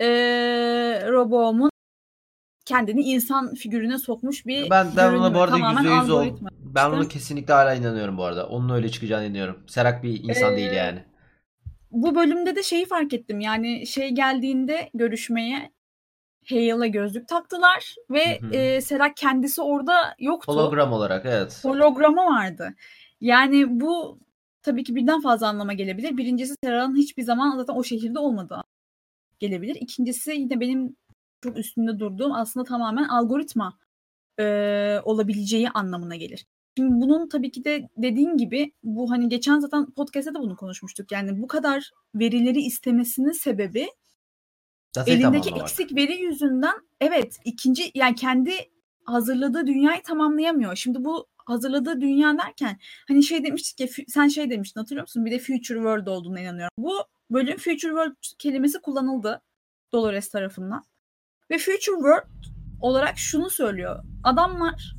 [0.01, 0.07] E,
[1.09, 1.71] Robo'mun
[2.65, 6.19] kendini insan figürüne sokmuş bir Ben, ben ona bu arada Tamamen yüzde yüz ol.
[6.21, 6.49] algoritma.
[6.61, 8.47] Ben ona kesinlikle hala inanıyorum bu arada.
[8.49, 9.59] Onun öyle çıkacağına inanıyorum.
[9.67, 11.05] Serak bir insan Ee, değil yani.
[11.97, 15.73] Bu bölümde de şeyi fark ettim yani şey geldiğinde görüşmeye
[16.51, 18.55] Hale'a gözlük taktılar ve Hı hı.
[18.55, 20.53] e, Serak kendisi orada yoktu.
[20.53, 21.61] Hologram olarak evet.
[21.65, 22.75] hologramı vardı.
[23.21, 24.19] Yani bu
[24.63, 26.17] tabii ki birden fazla anlama gelebilir.
[26.17, 28.63] Birincisi Serra'nın hiçbir zaman zaten o şehirde olmadığı
[29.39, 29.77] gelebilir.
[29.81, 30.97] İkincisi yine benim
[31.41, 33.79] çok üstünde durduğum aslında tamamen algoritma
[34.41, 34.45] e,
[35.05, 36.47] olabileceği anlamına gelir.
[36.77, 41.13] Şimdi bunun tabii ki de dediğin gibi bu hani geçen zaten podcast'te de bunu konuşmuştuk.
[41.13, 43.87] Yani bu kadar verileri istemesinin sebebi
[44.97, 48.53] Datayı elindeki eksik veri yüzünden evet ikinci yani kendi
[49.05, 50.77] hazırladığı dünyayı tamamlayamıyor.
[50.77, 55.25] Şimdi bu hazırladığı dünya derken hani şey demiştik ya sen şey demiştin hatırlıyor musun?
[55.25, 56.75] Bir de future world olduğuna inanıyorum.
[56.79, 56.95] Bu
[57.31, 59.43] bölüm future world kelimesi kullanıldı
[59.93, 60.85] Dolores tarafından.
[61.51, 64.05] Ve future world olarak şunu söylüyor.
[64.25, 64.96] Adamlar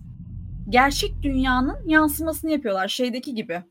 [0.70, 3.64] gerçek dünyanın yansımasını yapıyorlar şeydeki gibi.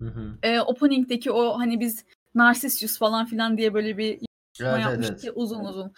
[0.00, 0.38] Hı hı.
[0.42, 4.18] E, opening'deki o hani biz Narcissus falan filan diye böyle bir
[4.60, 5.24] Evet, yapmıştık evet.
[5.24, 5.92] ya uzun uzun.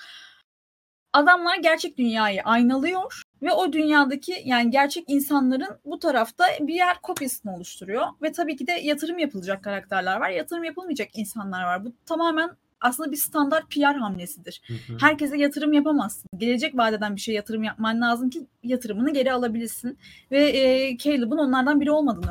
[1.13, 7.55] Adamlar gerçek dünyayı aynalıyor ve o dünyadaki yani gerçek insanların bu tarafta bir yer kopyasını
[7.55, 11.85] oluşturuyor ve tabii ki de yatırım yapılacak karakterler var, yatırım yapılmayacak insanlar var.
[11.85, 14.63] Bu tamamen aslında bir standart PR hamlesidir.
[14.67, 14.97] Hı hı.
[15.01, 16.29] Herkese yatırım yapamazsın.
[16.37, 19.99] Gelecek vadeden bir şey yatırım yapman lazım ki yatırımını geri alabilsin.
[20.31, 22.31] Ve e, Caleb'ın onlardan biri olmadığını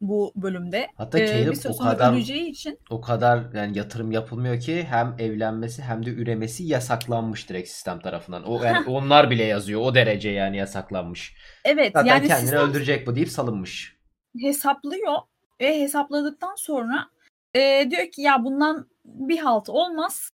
[0.00, 0.88] bu bölümde.
[0.96, 5.82] Hatta E, Caleb bir o kadar için o kadar yani yatırım yapılmıyor ki hem evlenmesi
[5.82, 8.44] hem de üremesi yasaklanmış direkt sistem tarafından.
[8.44, 11.36] O yani onlar bile yazıyor o derece yani yasaklanmış.
[11.64, 13.96] evet Zaten yani kendini sistem öldürecek bu deyip salınmış.
[14.40, 15.14] hesaplıyor
[15.60, 17.08] ve hesapladıktan sonra
[17.54, 20.30] e, diyor ki ya bundan bir halt olmaz.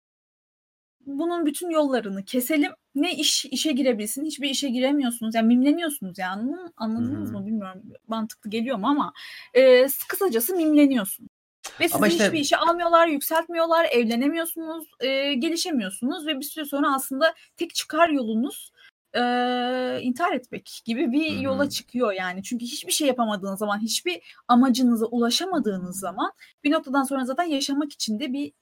[1.06, 2.72] Bunun bütün yollarını keselim.
[2.94, 4.24] Ne iş işe girebilsin?
[4.24, 5.34] Hiçbir işe giremiyorsunuz.
[5.34, 6.56] Yani mimleniyorsunuz yani.
[6.76, 7.32] Anladınız hı.
[7.32, 7.82] mı bilmiyorum.
[8.08, 9.12] Mantıklı geliyor mu ama
[9.54, 11.28] e, kısacası mimleniyorsun.
[11.80, 16.94] Ve sizi Ama işte- hiçbir işe almıyorlar, yükseltmiyorlar, evlenemiyorsunuz, e, gelişemiyorsunuz ve bir süre sonra
[16.94, 18.72] aslında tek çıkar yolunuz
[19.14, 19.22] e,
[20.02, 21.42] intihar etmek gibi bir Hı hı.
[21.42, 22.42] yola çıkıyor yani.
[22.42, 26.32] Çünkü hiçbir şey yapamadığınız zaman, hiçbir amacınıza ulaşamadığınız zaman
[26.64, 28.52] bir noktadan sonra zaten yaşamak için de bir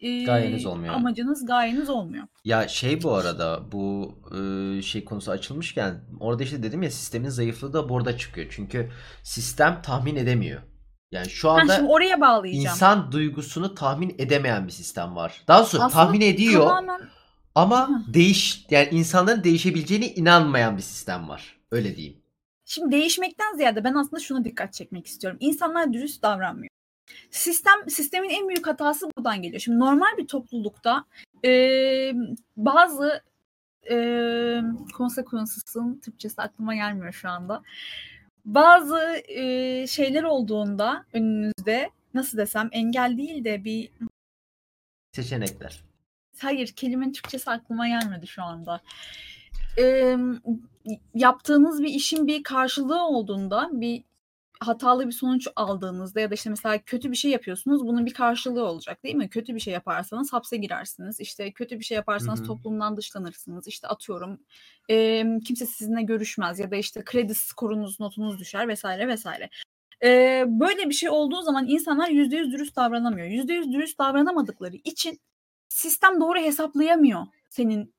[0.00, 0.94] e, Gayeniz olmuyor.
[0.94, 2.24] amacınız, gayeniz olmuyor.
[2.44, 7.72] Ya şey bu arada bu e, şey konusu açılmışken orada işte dedim ya sistemin zayıflığı
[7.72, 8.46] da burada çıkıyor.
[8.50, 8.90] Çünkü
[9.22, 10.62] sistem tahmin edemiyor.
[11.12, 12.66] Yani şu anda şimdi oraya bağlayacağım.
[12.66, 15.42] insan duygusunu tahmin edemeyen bir sistem var.
[15.48, 17.00] Daha doğrusu Aslında tahmin ediyor Tamamen
[17.54, 21.60] ama değiş yani insanların değişebileceğine inanmayan bir sistem var.
[21.70, 22.16] Öyle diyeyim.
[22.64, 25.38] Şimdi değişmekten ziyade ben aslında şuna dikkat çekmek istiyorum.
[25.40, 26.70] İnsanlar dürüst davranmıyor.
[27.30, 29.60] Sistem sistemin en büyük hatası buradan geliyor.
[29.60, 31.04] Şimdi normal bir toplulukta
[31.44, 31.50] e,
[32.56, 33.22] bazı
[33.90, 33.96] e,
[34.96, 37.62] consequences'ın Türkçesi aklıma gelmiyor şu anda.
[38.44, 43.90] Bazı e, şeyler olduğunda önünüzde nasıl desem engel değil de bir
[45.12, 45.89] Seçenekler.
[46.42, 48.80] Hayır, kelimenin Türkçesi aklıma gelmedi şu anda.
[49.78, 50.18] Eee,
[51.14, 54.02] yaptığınız bir işin bir karşılığı olduğunda, bir
[54.60, 58.64] hatalı bir sonuç aldığınızda ya da işte mesela kötü bir şey yapıyorsunuz, bunun bir karşılığı
[58.64, 59.28] olacak değil mi?
[59.28, 61.20] Kötü bir şey yaparsanız hapse girersiniz.
[61.20, 62.46] İşte kötü bir şey yaparsanız Hı hı.
[62.46, 63.68] toplumdan dışlanırsınız.
[63.68, 64.40] İşte atıyorum
[64.88, 69.50] eee, kimse sizinle görüşmez ya da işte kredi skorunuz, notunuz düşer vesaire vesaire.
[70.02, 73.26] Eee, böyle bir şey olduğu zaman insanlar %100 dürüst davranamıyor.
[73.26, 75.20] %100 dürüst davranamadıkları için
[75.70, 77.94] sistem doğru hesaplayamıyor senin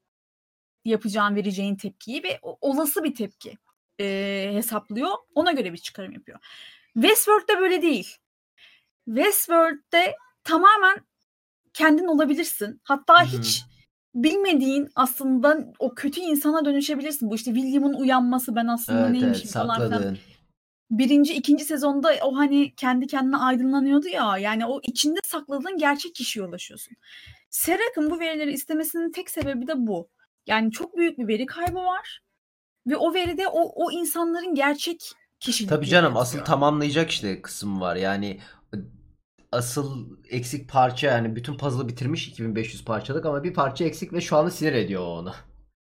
[0.85, 3.57] yapacağın, vereceğin tepkiyi ve olası bir tepki
[3.99, 5.09] e, hesaplıyor.
[5.35, 6.39] Ona göre bir çıkarım yapıyor.
[6.93, 8.17] Westworld'de böyle değil.
[9.05, 10.97] Westworld'de tamamen
[11.73, 12.81] kendin olabilirsin.
[12.83, 13.37] Hatta Hı hı.
[13.37, 13.63] hiç
[14.15, 17.29] bilmediğin aslında o kötü insana dönüşebilirsin.
[17.29, 20.17] Bu işte William'ın uyanması ben aslında Evet evet neymişim falan filan.
[20.91, 24.37] Birinci, ikinci sezonda o hani kendi kendine aydınlanıyordu ya.
[24.37, 26.97] Yani o içinde sakladığın gerçek kişiye ulaşıyorsun.
[27.49, 30.09] Serak'ın bu verileri istemesinin tek sebebi de bu.
[30.47, 32.21] Yani çok büyük bir veri kaybı var.
[32.87, 37.95] Ve o veride o, o insanların gerçek kişilikleri Tabii canım asıl tamamlayacak işte kısım var.
[37.95, 38.39] Yani
[39.51, 44.37] asıl eksik parça yani bütün puzzle'ı bitirmiş 2500 parçalık ama bir parça eksik ve şu
[44.37, 45.33] anda sinir ediyor onu.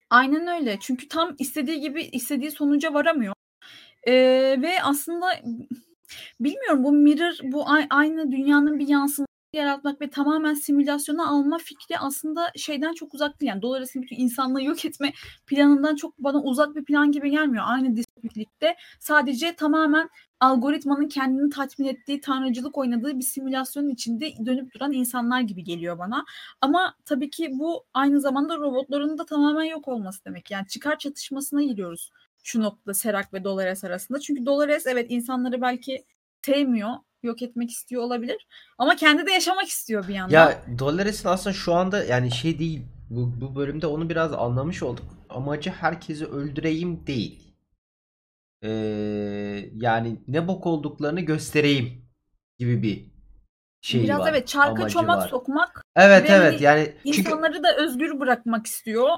[0.10, 0.77] Aynen öyle.
[0.82, 3.34] Çünkü tam istediği gibi istediği sonuca varamıyor.
[4.08, 5.28] Ee, ve aslında
[6.39, 12.52] bilmiyorum bu mirror bu aynı dünyanın bir yansıması yaratmak ve tamamen simülasyona alma fikri aslında
[12.56, 13.50] şeyden çok uzak değil.
[13.50, 15.13] Yani Dolores'in bütün insanlığı yok etme
[15.48, 17.63] planından çok bana uzak bir plan gibi gelmiyor.
[17.68, 24.92] Aynı distopiklikte sadece tamamen algoritmanın kendini tatmin ettiği, tanrıcılık oynadığı bir simülasyonun içinde dönüp duran
[24.92, 26.26] insanlar gibi geliyor bana.
[26.62, 30.52] Ama tabii ki bu aynı zamanda robotların da tamamen yok olması demek.
[30.52, 32.12] Yani çıkar çatışmasına giriyoruz
[32.43, 34.19] şu noktada Serac ve Dolores arasında.
[34.19, 36.06] Çünkü Dolores evet insanları belki
[36.45, 36.89] sevmiyor,
[37.23, 38.47] yok etmek istiyor olabilir.
[38.77, 40.36] Ama kendi de yaşamak istiyor bir yandan.
[40.36, 42.82] Ya Dolores'in aslında şu anda yani şey değil.
[43.10, 45.06] Bu, bu bölümde onu biraz anlamış olduk.
[45.29, 47.56] Amacı herkesi öldüreyim değil.
[48.63, 48.69] Ee,
[49.75, 52.06] yani ne bok olduklarını göstereyim
[52.60, 53.12] gibi bir
[53.84, 54.30] şeyi Biraz var.
[54.32, 55.30] evet çarka amacı çomak var.
[55.30, 59.10] sokmak Evet ve evet hani yani çünkü insanları da özgür bırakmak istiyor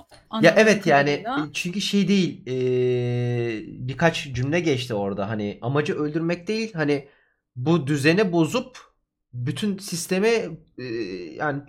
[0.42, 1.48] ya evet yani kadarıyla.
[1.54, 7.08] çünkü şey değil eee, birkaç cümle geçti orada hani amacı öldürmek değil hani
[7.56, 8.78] bu düzeni bozup
[9.34, 10.30] bütün sistemi
[10.78, 11.62] eee, yani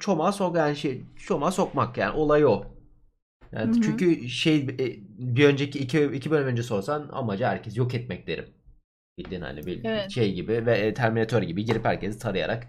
[0.00, 2.64] çomağa sok yani şey çomağa sokmak yani olay o.
[3.52, 3.82] Yani hı.
[3.82, 4.86] çünkü şey e,
[5.18, 8.46] bir önceki iki, iki bölüm önce sorsan amacı herkes yok etmek derim.
[9.18, 10.10] Bildiğin hani bir Evet.
[10.10, 12.66] şey gibi ve e, Terminator gibi girip herkesi tarayarak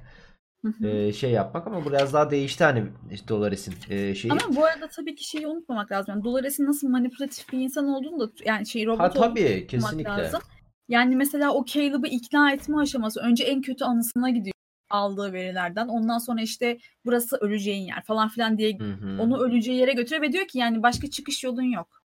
[0.65, 0.87] Hı hı.
[0.87, 4.31] e, şey yapmak ama biraz daha değişti hani işte Dolores'in e, şeyi.
[4.31, 6.15] Ama bu arada tabii ki şeyi unutmamak lazım.
[6.15, 9.69] Yani Dolores'in nasıl manipülatif bir insan olduğunu da yani şey Ha robot olduğunu tabii unutmamak
[9.69, 10.11] kesinlikle.
[10.11, 10.41] lazım.
[10.89, 14.53] Yani mesela o Caleb'ı ikna etme aşaması önce en kötü anısına gidiyor
[14.89, 15.87] aldığı verilerden.
[15.87, 19.21] Ondan sonra işte burası öleceğin yer falan filan diye Hı hı.
[19.21, 22.02] onu öleceği yere götürüyor ve diyor ki yani başka çıkış yolun yok.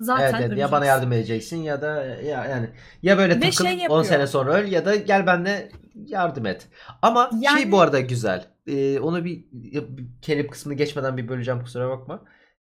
[0.00, 2.70] Evet, Zaten evet ya bana yardım edeceksin ya da ya yani
[3.02, 4.04] ya böyle Ve takıl şey 10 yapıyor.
[4.04, 6.68] sene sonra öl ya da gel benimle yardım et.
[7.02, 8.44] Ama şey Yani bu arada güzel.
[8.66, 9.84] Ee, onu bir, bir
[10.22, 12.24] kelip kısmını geçmeden bir böleceğim kusura bakma.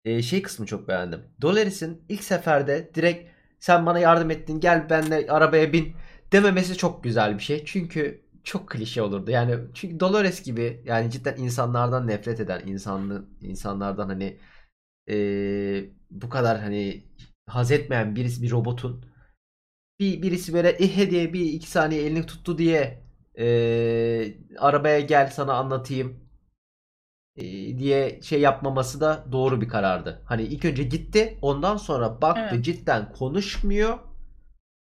[0.05, 1.19] Ee, şey kısmı çok beğendim.
[1.41, 5.95] Dolores'in ilk seferde direkt sen bana yardım ettin gel benimle arabaya bin
[6.31, 7.65] dememesi çok güzel bir şey.
[7.65, 9.31] Çünkü çok klişe olurdu.
[9.31, 14.37] Yani çünkü Dolores gibi yani cidden insanlardan nefret eden insanlı insanlardan hani
[15.07, 17.07] eee, bu kadar hani
[17.47, 19.05] haz etmeyen birisi bir robotun
[19.99, 23.03] bir birisi böyle ehe diye bir iki saniye elini tuttu diye
[23.38, 26.27] eee, arabaya gel sana anlatayım
[27.36, 30.21] eee, diye şey yapmaması da doğru bir karardı.
[30.25, 32.65] Hani ilk önce gitti ondan sonra baktı evet.
[32.65, 33.99] cidden konuşmuyor.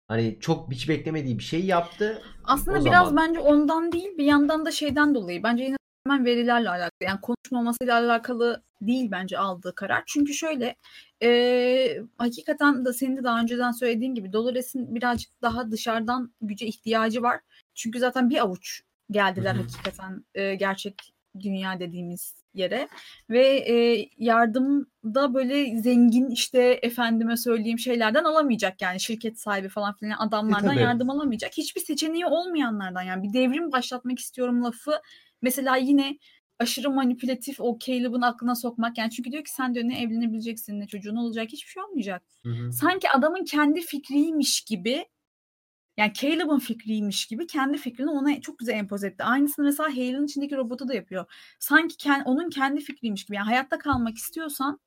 [0.07, 2.21] Hani çok hiç beklemediği bir şey yaptı.
[2.43, 5.43] O Aslında biraz zaman bence ondan değil bir yandan da şeyden dolayı.
[5.43, 6.91] Bence yine tamamen verilerle alakalı.
[7.01, 10.03] Yani konuşmamasıyla alakalı değil bence aldığı karar.
[10.07, 10.75] Çünkü şöyle
[11.23, 17.21] e, hakikaten de senin de daha önceden söylediğin gibi Dolores'in birazcık daha dışarıdan güce ihtiyacı
[17.21, 17.39] var.
[17.75, 22.87] Çünkü zaten bir avuç geldiler hakikaten e, gerçek dünya dediğimiz yere
[23.29, 30.11] ve e, yardımda böyle zengin işte efendime söyleyeyim şeylerden alamayacak yani şirket sahibi falan filan
[30.11, 30.81] E adamlardan tabii.
[30.81, 31.51] yardım alamayacak.
[31.57, 34.91] Hiçbir seçeneği olmayanlardan yani bir devrim başlatmak istiyorum lafı
[35.41, 36.17] mesela yine
[36.61, 40.87] aşırı manipülatif o Caleb'ın aklına sokmak yani çünkü diyor ki sen diyor ne evlenebileceksin ne
[40.87, 42.23] çocuğun olacak hiçbir şey olmayacak.
[42.45, 42.71] Hı hı.
[42.71, 45.05] Sanki adamın kendi fikriymiş gibi
[45.97, 49.23] yani Caleb'ın fikriymiş gibi kendi fikrini ona çok güzel empoze etti.
[49.23, 51.25] Aynısını mesela Hale'ın içindeki robotu da yapıyor.
[51.59, 53.35] Sanki ken- onun kendi fikriymiş gibi.
[53.35, 54.79] Yani hayatta kalmak istiyorsan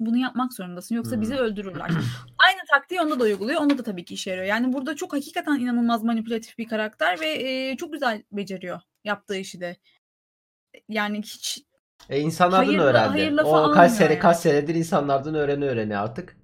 [0.00, 0.94] bunu yapmak zorundasın.
[0.94, 1.88] Yoksa bizi öldürürler.
[2.46, 3.60] Aynı taktiği onda da uyguluyor.
[3.60, 4.46] Onda da tabii ki işe yarıyor.
[4.46, 9.60] Yani burada çok hakikaten inanılmaz manipülatif bir karakter ve e, çok güzel beceriyor yaptığı işi
[9.60, 9.76] de.
[10.88, 11.62] Yani hiç
[12.08, 13.08] E insanlardan öğrendi.
[13.08, 14.18] hayır O kaç sene yani.
[14.18, 16.36] kaç senedir insanlardan öğrene öğrene artık.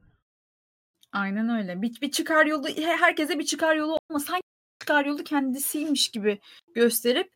[1.12, 1.82] Aynen öyle.
[1.82, 4.42] Bir, bir çıkar yolu he- herkese bir çıkar yolu olma sanki
[4.80, 6.40] çıkar yolu kendisiymiş gibi
[6.74, 7.32] gösterip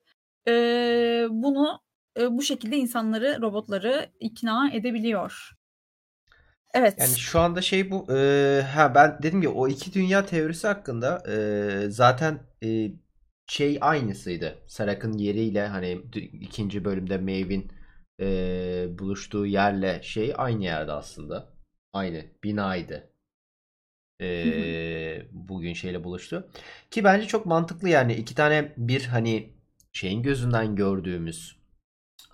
[0.48, 0.52] e,
[1.30, 1.80] bunu
[2.18, 5.50] e, bu şekilde insanları robotları ikna edebiliyor.
[6.98, 7.16] Yani Evet.
[7.16, 11.90] şu anda şey bu e, ha ben dedim ya o iki dünya teorisi hakkında e,
[11.90, 12.88] zaten e,
[13.46, 14.58] şey aynısıydı.
[14.66, 16.00] Sarak'ın yeriyle hani
[16.40, 17.72] ikinci bölümde Maeve'in
[18.20, 21.54] e, buluştuğu yerle şey aynı yerde aslında.
[21.92, 23.10] Aynı binaydı.
[24.20, 26.48] E, bugün şeyle buluştu.
[26.90, 29.52] Ki bence çok mantıklı yani iki tane bir hani
[29.92, 31.56] şeyin gözünden gördüğümüz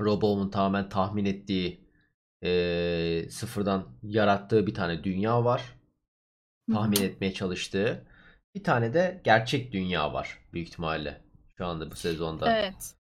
[0.00, 1.80] Robo'nun tamamen tahmin ettiği
[2.44, 5.62] e, sıfırdan yarattığı bir tane dünya var.
[6.72, 8.06] Tahmin etmeye çalıştığı.
[8.54, 11.20] Bir tane de gerçek dünya var büyük ihtimalle.
[11.58, 12.56] Şu anda bu sezonda.
[12.56, 12.94] Evet.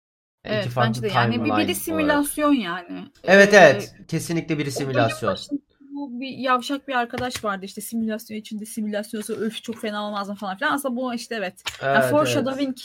[0.45, 1.75] Yani iki Evet bence de yani bir, biri olarak.
[1.75, 3.11] simülasyon yani.
[3.23, 3.95] Evet Ee, evet.
[4.07, 5.37] Kesinlikle bir o bölüm simülasyon.
[5.79, 10.35] bu bir yavşak bir arkadaş vardı işte simülasyon içinde simülasyonsa öf çok fena olmaz mı
[10.35, 10.73] falan filan.
[10.75, 11.63] Aslında bu işte evet.
[11.81, 12.11] Yani Evet evet.
[12.11, 12.77] foreshadowing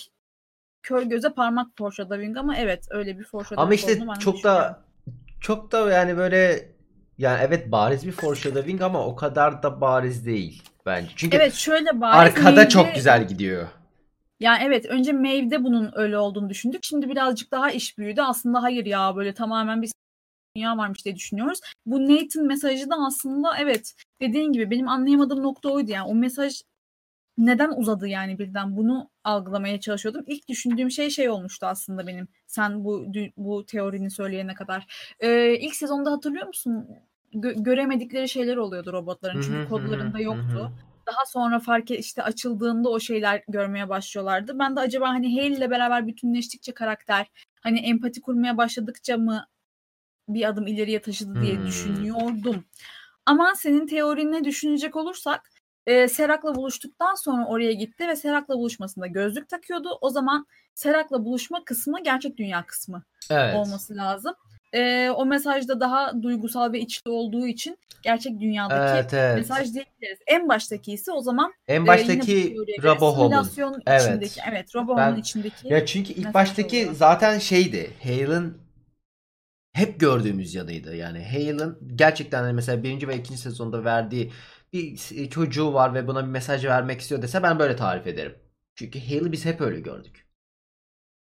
[0.83, 3.25] kör göze parmak foreshadowing ama evet öyle bir
[3.57, 4.85] Ama foreshadowing işte ben de çok da
[5.41, 6.69] çok da yani böyle
[7.19, 11.09] yani evet bariz bir foreshadowing ama o kadar da bariz değil bence.
[11.17, 13.69] Çünkü Evet şöyle bariz arkada çok Maeve'de güzel gidiyor.
[14.41, 16.85] yani evet önce Maeve'de bunun öyle olduğunu düşündük.
[16.85, 18.21] Şimdi birazcık daha iş büyüdü.
[18.23, 19.91] Aslında hayır ya böyle tamamen bir
[20.57, 21.61] dünya varmış diye düşünüyoruz.
[21.87, 26.07] Bu Nathan mesajı da aslında evet dediğin gibi benim anlayamadığım nokta oydu yani.
[26.09, 26.63] O mesaj
[27.39, 30.25] neden uzadı yani birden bunu algılamaya çalışıyordum.
[30.27, 32.29] İlk düşündüğüm şey şey olmuştu aslında benim.
[32.47, 34.87] Sen bu bu teorini söyleyene kadar.
[35.21, 36.89] Ee, ilk sezonda hatırlıyor musun?
[37.35, 40.73] Gö- göremedikleri şeyler oluyordu robotların çünkü kodlarında yoktu.
[41.07, 44.59] Daha sonra fark et, işte açıldığında o şeyler görmeye başlıyorlardı.
[44.59, 47.27] Ben de acaba hani Hale ile beraber bütünleştikçe karakter
[47.63, 49.47] hani empati kurmaya başladıkça mı
[50.29, 51.67] bir adım ileriye taşıdı diye Hmm.
[51.67, 52.65] düşünüyordum.
[53.27, 55.51] Ama senin teorine düşünecek olursak
[55.87, 59.99] e, Serak'la buluştuktan sonra oraya gitti ve Serak'la buluşmasında gözlük takıyordu.
[60.01, 63.55] O zaman Serak'la buluşma kısmı gerçek dünya kısmı Evet.
[63.55, 64.35] olması lazım.
[64.75, 69.37] E, o mesajda daha duygusal ve içli olduğu için gerçek dünyadaki Evet evet.
[69.37, 70.19] mesaj diyebiliriz.
[70.27, 73.29] En baştaki ise o zaman En e, baştaki Rabohov'un.
[73.31, 74.03] simülasyon Evet.
[74.03, 76.95] içindeki evet Rabohov'un Ben- içindeki Ya çünkü ilk baştaki oluyor.
[76.95, 77.91] zaten şeydi.
[78.03, 78.59] Hale'ın
[79.73, 80.97] hep gördüğümüz yanıydı.
[80.97, 84.33] Yani Hale'ın gerçekten hani mesela birinci ve ikinci sezonda verdiği
[84.73, 84.97] bir
[85.31, 88.35] çocuğu var ve buna bir mesaj vermek istiyor dese ben böyle tarif ederim.
[88.75, 90.24] Çünkü Hale'ı biz hep öyle gördük.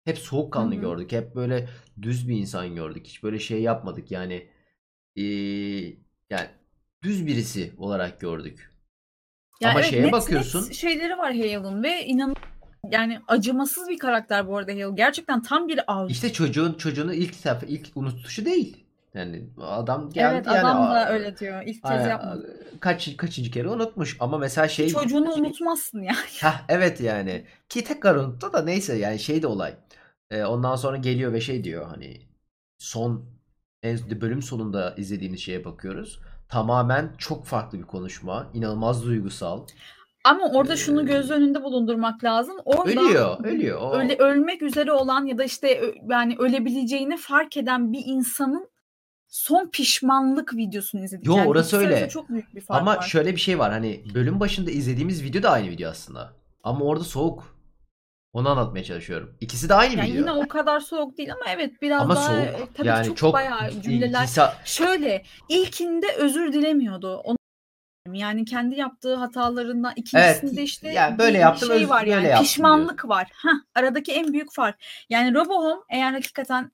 [0.08, 0.80] Hep soğukkanlı Hı hı.
[0.80, 1.12] gördük.
[1.12, 1.68] Hep böyle
[2.02, 3.06] düz bir insan gördük.
[3.06, 4.10] Hiç böyle şey yapmadık.
[4.10, 4.46] Yani
[5.16, 5.96] eee,
[6.30, 6.48] yani
[7.02, 8.72] düz birisi olarak gördük.
[9.60, 10.62] Ya Ama evet, şeye net- bakıyorsun.
[10.62, 12.34] net şeyleri var Hale'ın ve inan
[12.90, 14.94] yani acımasız bir karakter bu arada Hale.
[14.94, 16.12] Gerçekten tam bir avcı.
[16.12, 18.84] İşte çocuğun çocuğunu ilk sefer ilk unutuşu değil.
[19.14, 21.62] Yani adam geldi evet yani adam da öyle diyor.
[21.66, 22.64] İlk kez yapmadı.
[22.80, 26.14] Kaç kaçıncı kere unutmuş ama mesela şey Çocuğunu unutmazsın ya.
[26.40, 29.74] Heh, evet yani ki tekrar unuttu da neyse yani şey de olay.
[30.30, 32.20] Ee, ondan sonra geliyor ve şey diyor hani
[32.78, 33.24] son
[33.82, 36.20] en bölüm sonunda izlediğimiz şeye bakıyoruz.
[36.48, 38.50] Tamamen çok farklı bir konuşma.
[38.54, 39.66] inanılmaz duygusal.
[40.24, 42.56] Ama orada Ee, şunu göz önünde bulundurmak lazım.
[42.64, 43.80] Orada Ölüyor, ölüyor.
[43.80, 48.68] O, öyle ölmek üzere olan ya da işte yani ölebileceğini fark eden bir insanın
[49.28, 51.26] son pişmanlık videosunu izledik.
[51.26, 52.08] Yo, Yani orası öyle.
[52.08, 53.02] çok büyük bir fark ama var.
[53.02, 56.32] şöyle bir şey var hani bölüm başında izlediğimiz video da aynı video aslında.
[56.64, 57.57] Ama orada soğuk.
[58.32, 59.36] Onu anlatmaya çalışıyorum.
[59.40, 60.20] İkisi de aynı yani video.
[60.20, 62.70] yine o kadar soğuk değil ama evet biraz Ama daha soğuk.
[62.70, 64.24] e, tabii yani çok, çok bayağı cümleler.
[64.24, 67.16] İsa- Şöyle ilkinde özür dilemiyordu.
[67.16, 67.38] Onu
[68.12, 72.44] yani kendi yaptığı hatalarından ikincisinde Evet, işte yani böyle bir yaptım, şey var yani yaptım
[72.44, 73.28] pişmanlık var.
[73.42, 74.80] Heh, aradaki en büyük fark.
[75.10, 76.70] Yani Robohome eğer hakikaten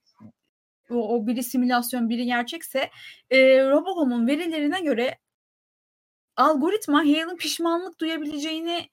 [0.90, 2.90] o, o biri simülasyon biri gerçekse
[3.30, 3.38] e,
[3.70, 5.18] Robohome'un verilerine göre
[6.36, 8.88] algoritma Hale'ın pişmanlık duyabileceğini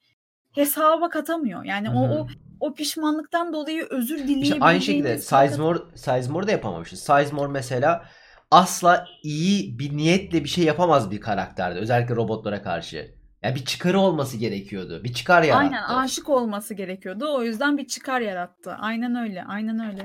[0.52, 1.63] hesaba katamıyor.
[1.63, 2.13] Yani o, Hı hı.
[2.13, 2.28] o
[2.62, 7.00] o pişmanlıktan dolayı özür İşte dileyebileceğini aynı şekilde Sizemore, Sizemore da yapamamışız.
[7.00, 8.06] Sizemore mesela
[8.52, 11.80] asla iyi bir niyetle bir şey yapamaz bir karakterdi.
[11.80, 13.15] Özellikle robotlara karşı.
[13.43, 15.04] Yani bir çıkarı olması gerekiyordu.
[15.04, 15.76] Bir çıkar yarattı.
[15.76, 17.26] Aynen aşık olması gerekiyordu.
[17.36, 18.71] O yüzden bir çıkar yarattı.
[18.80, 19.43] Aynen öyle.
[19.43, 20.00] Aynen öyle.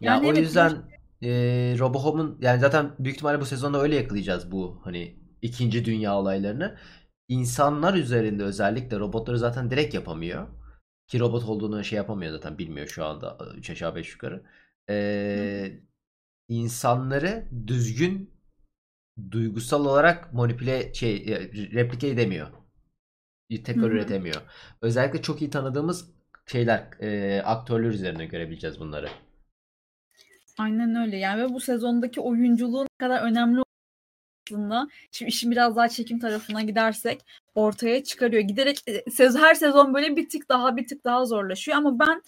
[0.00, 0.72] Ya Yani o evet, yüzden
[1.22, 1.30] e,
[1.78, 6.76] Robohome'un yani zaten büyük ihtimalle bu sezonda öyle yakalayacağız bu hani ikinci dünya olaylarını.
[7.28, 10.46] İnsanlar üzerinde özellikle robotları zaten direkt yapamıyor.
[11.08, 14.42] Ki robot olduğunu şey yapamıyor zaten bilmiyor şu anda 3 aşağı 5 yukarı.
[14.90, 15.80] Ee,
[16.48, 18.30] insanları düzgün
[19.30, 22.48] duygusal olarak manipüle şey replike edemiyor.
[23.64, 24.42] Tekrar üretemiyor.
[24.82, 26.10] Özellikle çok iyi tanıdığımız
[26.46, 29.08] şeyler e, aktörler üzerine görebileceğiz bunları.
[30.58, 31.16] Aynen öyle.
[31.16, 33.62] Yani ve bu sezondaki oyunculuğun ne kadar önemli
[34.48, 34.88] aslında.
[35.12, 37.20] Şimdi işin biraz daha çekim tarafına gidersek
[37.54, 38.42] ortaya çıkarıyor.
[38.42, 42.22] Giderek e, her sezon böyle bir tık daha bir tık daha zorlaşıyor ama ben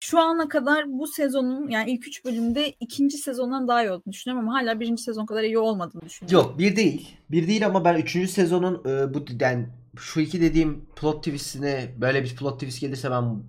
[0.00, 4.48] şu ana kadar bu sezonun yani ilk üç bölümde ikinci sezondan daha iyi olduğunu düşünüyorum
[4.48, 6.48] ama hala birinci sezon kadar iyi olmadığını düşünüyorum.
[6.48, 7.16] Yok bir değil.
[7.30, 8.30] Bir değil ama ben 3.
[8.30, 9.66] sezonun e, bu yani
[9.98, 13.42] şu iki dediğim plot twist'ine böyle bir plot twist gelirse ben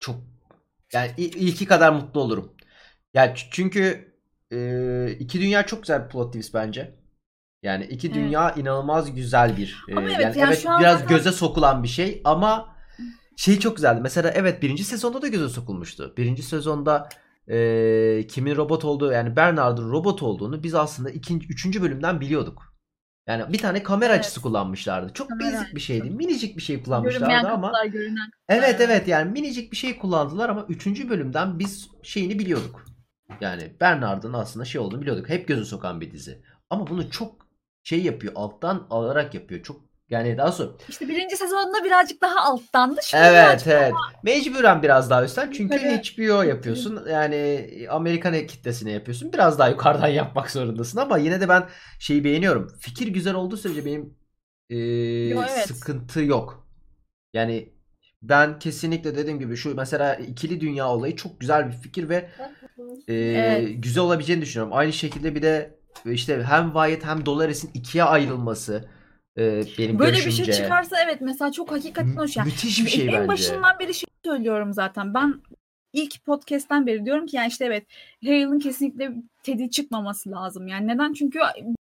[0.00, 0.16] çok
[0.92, 2.52] yani ilki kadar mutlu olurum.
[3.14, 4.14] Yani çünkü
[4.52, 6.94] e, iki dünya çok güzel bir plot twist bence.
[7.64, 8.16] Yani iki Evet.
[8.16, 9.84] dünya inanılmaz güzel bir.
[9.88, 12.74] e, Ama evet, yani yani evet biraz zaten- göze sokulan bir şey ama
[13.36, 14.00] şey çok güzeldi.
[14.02, 16.14] Mesela evet birinci sezonda da göze sokulmuştu.
[16.16, 17.08] Birinci sezonda
[17.48, 22.74] e, kimin robot olduğu yani Bernard'ın robot olduğunu biz aslında ikinci, üçüncü bölümden biliyorduk.
[23.26, 24.20] Yani bir tane kamera Evet.
[24.20, 25.12] açısı kullanmışlardı.
[25.12, 26.10] Çok Kamera basic bir şeydi.
[26.10, 30.48] Minicik bir şey Görünmeyen kullanmışlardı ama kapılar, görünen evet evet yani minicik bir şey kullandılar
[30.48, 32.84] ama üçüncü bölümden biz şeyini biliyorduk.
[33.40, 35.28] Yani Bernard'ın aslında şey olduğunu biliyorduk.
[35.28, 36.42] Hep gözü sokan bir dizi.
[36.70, 37.43] Ama bunu çok
[37.84, 38.32] şey yapıyor.
[38.36, 39.62] Alttan alarak yapıyor.
[39.62, 43.00] Çok yani daha sonra İşte birinci sezonda birazcık daha alttandı.
[43.04, 43.92] Şimdi Evet evet.
[44.22, 47.06] Mecburen biraz daha üstten çünkü Yukarı- HBO yapıyorsun.
[47.10, 49.32] Yani Amerikan kitlesine yapıyorsun.
[49.32, 51.64] Biraz daha yukarıdan yapmak zorundasın ama yine de ben
[51.98, 52.72] şeyi beğeniyorum.
[52.80, 54.14] Fikir güzel olduğu sürece benim
[54.70, 54.76] e,
[55.28, 55.66] Yo, evet.
[55.66, 56.68] sıkıntı yok.
[57.34, 57.74] Yani
[58.22, 62.30] ben kesinlikle dediğim gibi şu mesela ikili dünya olayı çok güzel bir fikir ve
[63.08, 63.82] e, Evet.
[63.82, 64.72] güzel olabileceğini düşünüyorum.
[64.76, 68.88] Aynı şekilde bir de işte hem Wyatt hem Dolores'in ikiye ayrılması
[69.38, 72.36] e, benim Böyle bir görüşümce şey çıkarsa evet mesela çok hakikaten hoş.
[72.36, 73.28] Yani müthiş bir şey en bence.
[73.28, 75.14] başından beri şey söylüyorum zaten.
[75.14, 75.42] Ben
[75.92, 77.86] ilk podcast'ten beri diyorum ki yani işte evet
[78.24, 79.12] Hale'ın kesinlikle
[79.42, 80.68] Teddy çıkmaması lazım.
[80.68, 81.12] Yani neden?
[81.12, 81.38] Çünkü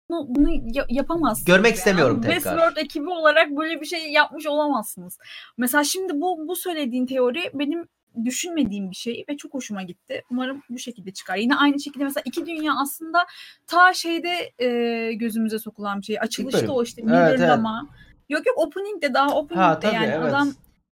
[0.10, 1.46] bunu, bunu ya- yapamazsınız.
[1.46, 1.78] Görmek yani.
[1.78, 2.34] istemiyorum tekrar.
[2.34, 5.18] Westworld ekibi olarak böyle bir şey yapmış olamazsınız.
[5.58, 7.88] Mesela şimdi bu bu söylediğin teori benim
[8.26, 10.24] düşünmediğim bir şey ve çok hoşuma gitti.
[10.32, 11.36] Umarım bu şekilde çıkar.
[11.36, 13.26] Yine aynı şekilde mesela iki dünya aslında
[13.68, 16.18] ta şeyde e, gözümüze sokulan bir şey.
[16.20, 17.40] Açılışta o işte Evet, evet.
[17.40, 17.90] mirrorlama.
[18.30, 20.30] Yok yok opening'de daha Ha opening'de tabii yani evet.
[20.30, 20.54] adam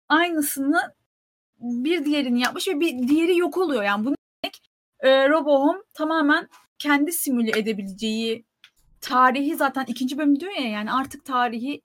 [0.09, 0.93] aynısını
[1.59, 3.83] bir diğerini yapmış ve bir diğeri yok oluyor.
[3.83, 4.61] Yani bu ne demek?
[4.99, 6.49] Ee, RoboHome tamamen
[6.79, 8.45] kendi simüle edebileceği
[9.01, 11.81] tarihi zaten ikinci bölüm diyor ya yani artık tarihi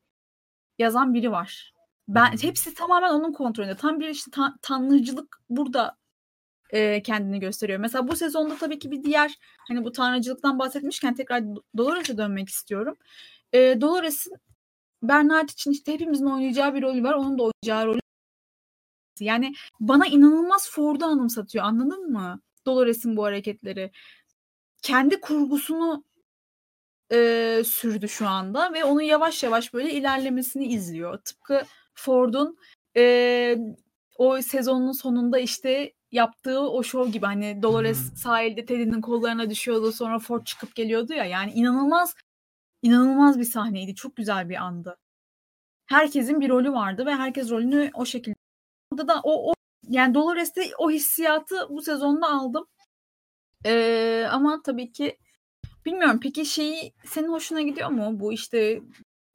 [0.78, 1.72] yazan biri var.
[2.08, 3.76] Ben hepsi tamamen onun kontrolünde.
[3.76, 5.96] Tam bir işte ta- tanrıcılık burada
[6.70, 7.80] e, kendini gösteriyor.
[7.80, 9.38] Mesela bu sezonda tabii ki bir diğer
[9.68, 12.96] hani bu tanrıcılıktan bahsetmişken tekrar Do- Dolores'e dönmek istiyorum.
[13.52, 14.36] E, Dolores'in
[15.02, 17.14] Bernard için işte hepimizin oynayacağı bir rolü var.
[17.14, 18.00] Onun da oynayacağı rolü.
[19.20, 21.64] Yani bana inanılmaz Ford'u anımsatıyor.
[21.64, 22.40] Anladın mı?
[22.66, 23.90] Dolores'in bu hareketleri.
[24.82, 26.04] Kendi kurgusunu
[27.12, 31.18] e, sürdü şu anda ve onun yavaş yavaş böyle ilerlemesini izliyor.
[31.18, 31.62] Tıpkı
[31.98, 32.58] Ford'un
[32.96, 33.56] e,
[34.18, 38.16] o sezonun sonunda işte yaptığı o şov gibi hani Dolores hı.
[38.16, 42.14] sahilde Teddy'nin kollarına düşüyordu sonra Ford çıkıp geliyordu ya yani inanılmaz
[42.82, 43.94] inanılmaz bir sahneydi.
[43.94, 44.98] Çok güzel bir andı.
[45.86, 48.36] Herkesin bir rolü vardı ve herkes rolünü o şekilde
[48.92, 49.54] burada da o, o
[49.88, 52.66] yani Dolores'te o hissiyatı bu sezonda aldım.
[53.66, 55.18] Ee, ama tabii ki
[55.86, 58.20] bilmiyorum peki şeyi senin hoşuna gidiyor mu?
[58.20, 58.82] Bu işte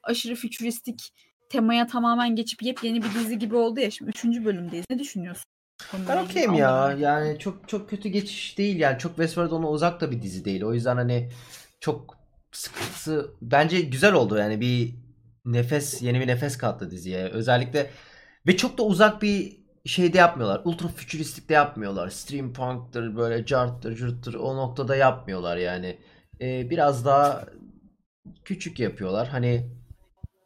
[0.04, 1.14] aşırı fütüristik
[1.50, 3.92] temaya tamamen geçip yepyeni bir dizi gibi oldu ya.
[3.92, 4.26] Şimdi 3.
[4.26, 4.86] bölümdeyiz.
[4.90, 5.46] Ne düşünüyorsun?
[6.10, 6.96] Ben okeyim ya.
[7.00, 9.00] Yani çok çok kötü geçiş değil yani.
[9.00, 10.64] Çok Westworld ona uzak da bir dizi değil.
[10.64, 11.30] O yüzden hani
[11.80, 12.18] çok
[12.52, 14.38] sıkıntısı bence güzel oldu.
[14.38, 14.96] Yani bir
[15.46, 17.26] nefes, yeni bir nefes kattı diziye.
[17.26, 17.90] Özellikle
[18.48, 20.62] ve çok da uzak bir şeyde yapmıyorlar.
[20.66, 22.10] Ultra fütüristik de yapmıyorlar.
[22.10, 25.98] Steampunk'tır böyle carttır cırttır o noktada yapmıyorlar yani.
[26.42, 27.46] Ee, biraz daha
[28.46, 29.28] küçük yapıyorlar.
[29.28, 29.70] Hani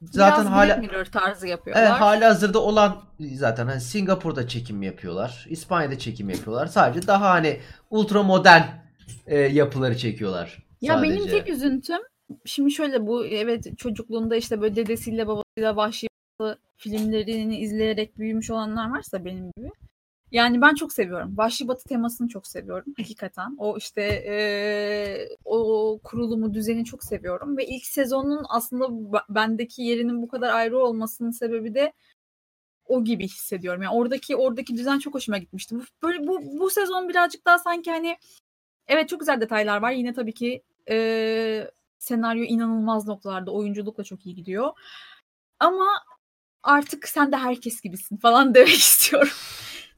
[0.02, 2.00] zaten Biraz hala Black Mirror tarzı Evet, yapıyorlar.
[2.00, 2.98] hali hazırda olan
[3.36, 5.45] zaten hani Singapur'da çekim yapıyorlar.
[5.50, 6.68] İspanya'da çekim yapıyorlar.
[6.68, 8.62] Sadece daha hani ultra modern
[9.28, 11.32] e, yapıları çekiyorlar Ya benim sadece.
[11.32, 12.00] tek üzüntüm
[12.45, 16.08] şimdi şöyle bu evet çocukluğunda işte böyle dedesiyle babasıyla Vahşi
[16.78, 19.72] filmlerini izleyerek büyümüş olanlar varsa benim gibi.
[20.32, 21.38] Yani ben çok seviyorum.
[21.38, 23.55] Vahşi Batı temasını çok seviyorum hakikaten.
[23.57, 28.88] O işte eee, o kurulumu, düzeni çok seviyorum ve ilk sezonun aslında
[29.30, 31.93] bendeki yerinin bu kadar ayrı olmasının sebebi de
[32.86, 33.82] o gibi hissediyorum.
[33.84, 35.75] Yani oradaki oradaki düzen çok hoşuma gitmişti.
[36.03, 38.17] Böyle bu bu sezon birazcık daha sanki hani
[38.88, 39.91] evet çok güzel detaylar var.
[39.91, 44.71] Yine tabii ki eee, senaryo inanılmaz noktalarda, oyunculukla çok iyi gidiyor.
[45.59, 45.88] Ama
[46.63, 49.30] artık sen de herkes gibisin falan demek istiyorum.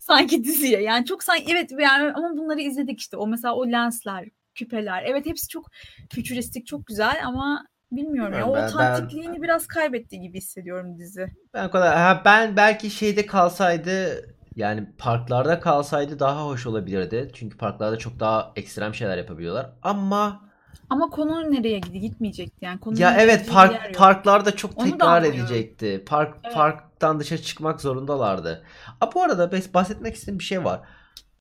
[0.09, 0.81] Sanki diziye.
[0.81, 3.17] Yani çok sanki evet yani ama bunları izledik işte.
[3.17, 5.03] O mesela o lensler, küpeler.
[5.05, 5.65] Evet hepsi çok
[6.09, 8.47] fütüristik, çok güzel ama bilmiyorum ya.
[8.49, 11.27] O ben- ben- biraz kaybetti gibi hissediyorum dizi.
[11.53, 17.31] Ben o kadar ha, ben belki şeyde kalsaydı yani parklarda kalsaydı daha hoş olabilirdi.
[17.33, 19.69] Çünkü parklarda çok daha ekstrem şeyler yapabiliyorlar.
[19.81, 20.49] Ama
[20.89, 21.79] Ama konu nereye?
[21.79, 22.79] Gitmeyecekti yani.
[22.79, 26.03] Konunun ya evet park parklarda çok Onu tekrar edecekti.
[26.07, 26.53] Park Evet.
[26.99, 28.65] Parktan dışarı çıkmak zorundalardı.
[29.01, 30.81] A bu arada bahsetmek istediğim bir şey var.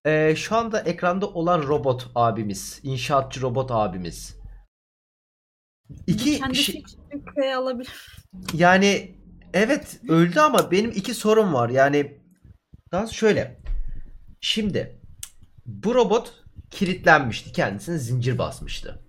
[0.07, 4.37] Ee, şu anda ekranda olan robot abimiz, inşaatçı robot abimiz.
[6.07, 6.63] İki Kendisi
[7.37, 8.17] şey- alabilir.
[8.53, 9.17] yani
[9.55, 11.69] evet öldü ama benim iki sorum var.
[11.69, 12.21] Yani
[12.93, 13.61] daha şöyle.
[14.41, 15.01] Şimdi
[15.67, 16.33] bu robot
[16.71, 17.53] kilitlenmişti.
[17.53, 19.08] Kendisine zincir basmıştı.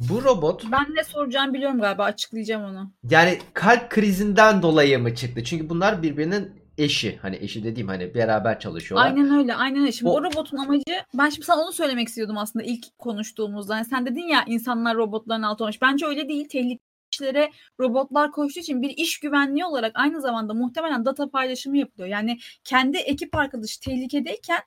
[0.00, 2.04] Bu robot Ben ne soracağımı biliyorum galiba.
[2.04, 2.92] Açıklayacağım onu.
[3.10, 5.44] yani kalp krizinden dolayı mı çıktı?
[5.44, 7.18] Çünkü bunlar birbirinin eşi.
[7.22, 9.06] Hani eşi dediğim hani beraber çalışıyorlar.
[9.06, 9.54] Aynen öyle.
[9.54, 9.92] Aynen öyle.
[9.92, 13.76] Şimdi O- o, robotun amacı ben şimdi sana onu söylemek istiyordum aslında ilk konuştuğumuzda.
[13.76, 15.82] Yani sen dedin ya insanlar robotların altı olmuş.
[15.82, 16.48] Bence öyle değil.
[16.48, 16.78] Tehlikeli
[17.12, 22.08] işlere robotlar koştuğu için bir iş güvenliği olarak aynı zamanda muhtemelen data paylaşımı yapılıyor.
[22.08, 24.58] Yani kendi ekip arkadaşı tehlikedeyken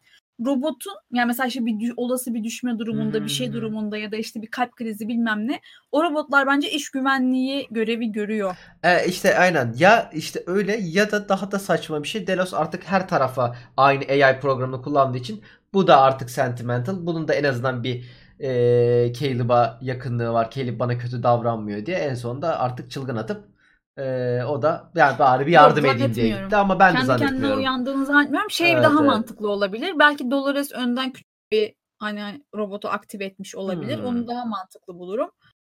[0.45, 3.53] robotun yani mesela işte bir olası bir düşme durumunda bir şey Hmm.
[3.53, 5.61] durumunda ya da işte bir kalp krizi bilmem ne
[5.91, 8.57] o robotlar bence iş güvenliği görevi görüyor.
[8.83, 12.83] E, işte aynen ya işte öyle ya da daha da saçma bir şey Delos artık
[12.83, 17.05] her tarafa aynı AI programını kullandığı için bu da artık sentimental.
[17.05, 18.05] Bunun da en azından bir
[18.39, 20.51] e, Caleb'a yakınlığı var.
[20.51, 23.50] Caleb bana kötü davranmıyor diye en sonunda artık çılgın atıp
[23.97, 24.03] e,
[24.47, 26.45] o da yani bari bir yardım Yok, edeyim diye zannetmiyorum.
[26.45, 27.59] gitti ama ben de Kendi kendine zannetmiyorum.
[27.59, 28.49] uyandığını zannetmiyorum.
[28.51, 29.07] Şey Evet, daha evet.
[29.07, 29.99] mantıklı olabilir.
[29.99, 33.97] Belki Dolores önden küçük bir hani robotu aktive etmiş olabilir.
[33.97, 34.05] Hmm.
[34.05, 35.31] Onu daha mantıklı bulurum.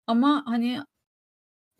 [0.08, 0.80] Ama hani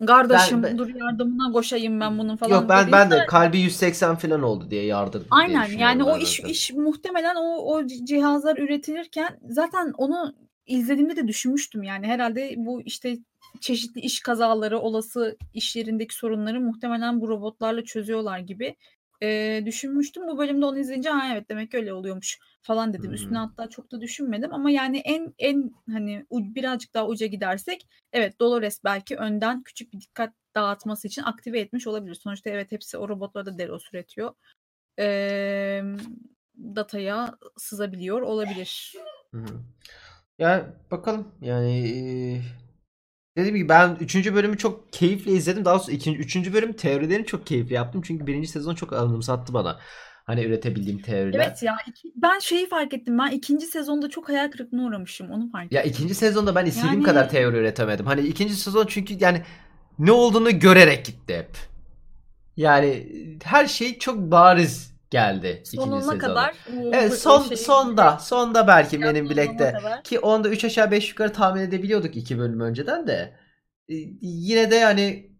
[0.06, 2.50] kardeşim Ben- dur yardımına koşayım ben bunun falan.
[2.60, 6.18] Yok ben ben de kalbi 180 falan oldu diye yardım diye Aynen düşünüyorum yani o
[6.18, 6.48] iş zaten.
[6.48, 10.34] iş muhtemelen o o cihazlar üretilirken zaten onu
[10.66, 13.16] izlediğimde de düşünmüştüm yani herhalde bu işte
[13.60, 18.76] çeşitli iş kazaları, olası iş yerindeki sorunları muhtemelen bu robotlarla çözüyorlar gibi
[19.22, 20.26] e, düşünmüştüm.
[20.26, 23.10] Bu bölümde onu izleyince ha evet demek ki öyle oluyormuş falan dedim.
[23.10, 23.14] Hı.
[23.14, 28.40] Üstüne hatta çok da düşünmedim ama yani en en hani birazcık daha uca gidersek evet
[28.40, 32.14] Dolores belki önden küçük bir dikkat dağıtması için aktive etmiş olabilir.
[32.14, 34.34] Sonuçta evet hepsi o robotlar da DDoS üretiyor.
[34.98, 35.82] Ee,
[36.58, 38.94] dataya sızabiliyor olabilir.
[39.34, 39.44] Hı.
[40.38, 42.42] Ya bakalım yani
[43.36, 44.34] dediğim gibi ben 3.
[44.34, 45.64] bölümü çok keyifle izledim.
[45.64, 46.16] Daha sonra 2.
[46.16, 46.52] 3.
[46.52, 48.02] bölüm teorilerini çok keyifli yaptım.
[48.04, 49.78] Çünkü birinci sezon çok anımsattı bana.
[50.26, 51.40] Hani üretebildiğim teoriler.
[51.46, 53.18] Evet ya iki- ben şeyi fark ettim.
[53.18, 55.30] Ben ikinci sezonda çok hayal kırıklığına uğramışım.
[55.30, 55.92] Onu fark Ya ettim.
[55.94, 58.06] ikinci sezonda ben istediğim Yani- kadar teori üretemedim.
[58.06, 59.42] Hani ikinci sezon çünkü yani
[59.98, 61.50] ne olduğunu görerek gitti hep.
[62.56, 63.06] Yani
[63.44, 66.18] her şey çok bariz geldi ikinci sezonda.
[66.18, 66.54] kadar
[66.92, 69.72] Evet son şeyi- sonda sonda belki benim bilekte
[70.04, 73.36] ki onda 3 aşağı 5 yukarı tahmin edebiliyorduk iki bölüm önceden de
[73.88, 75.30] Ee, yine de yani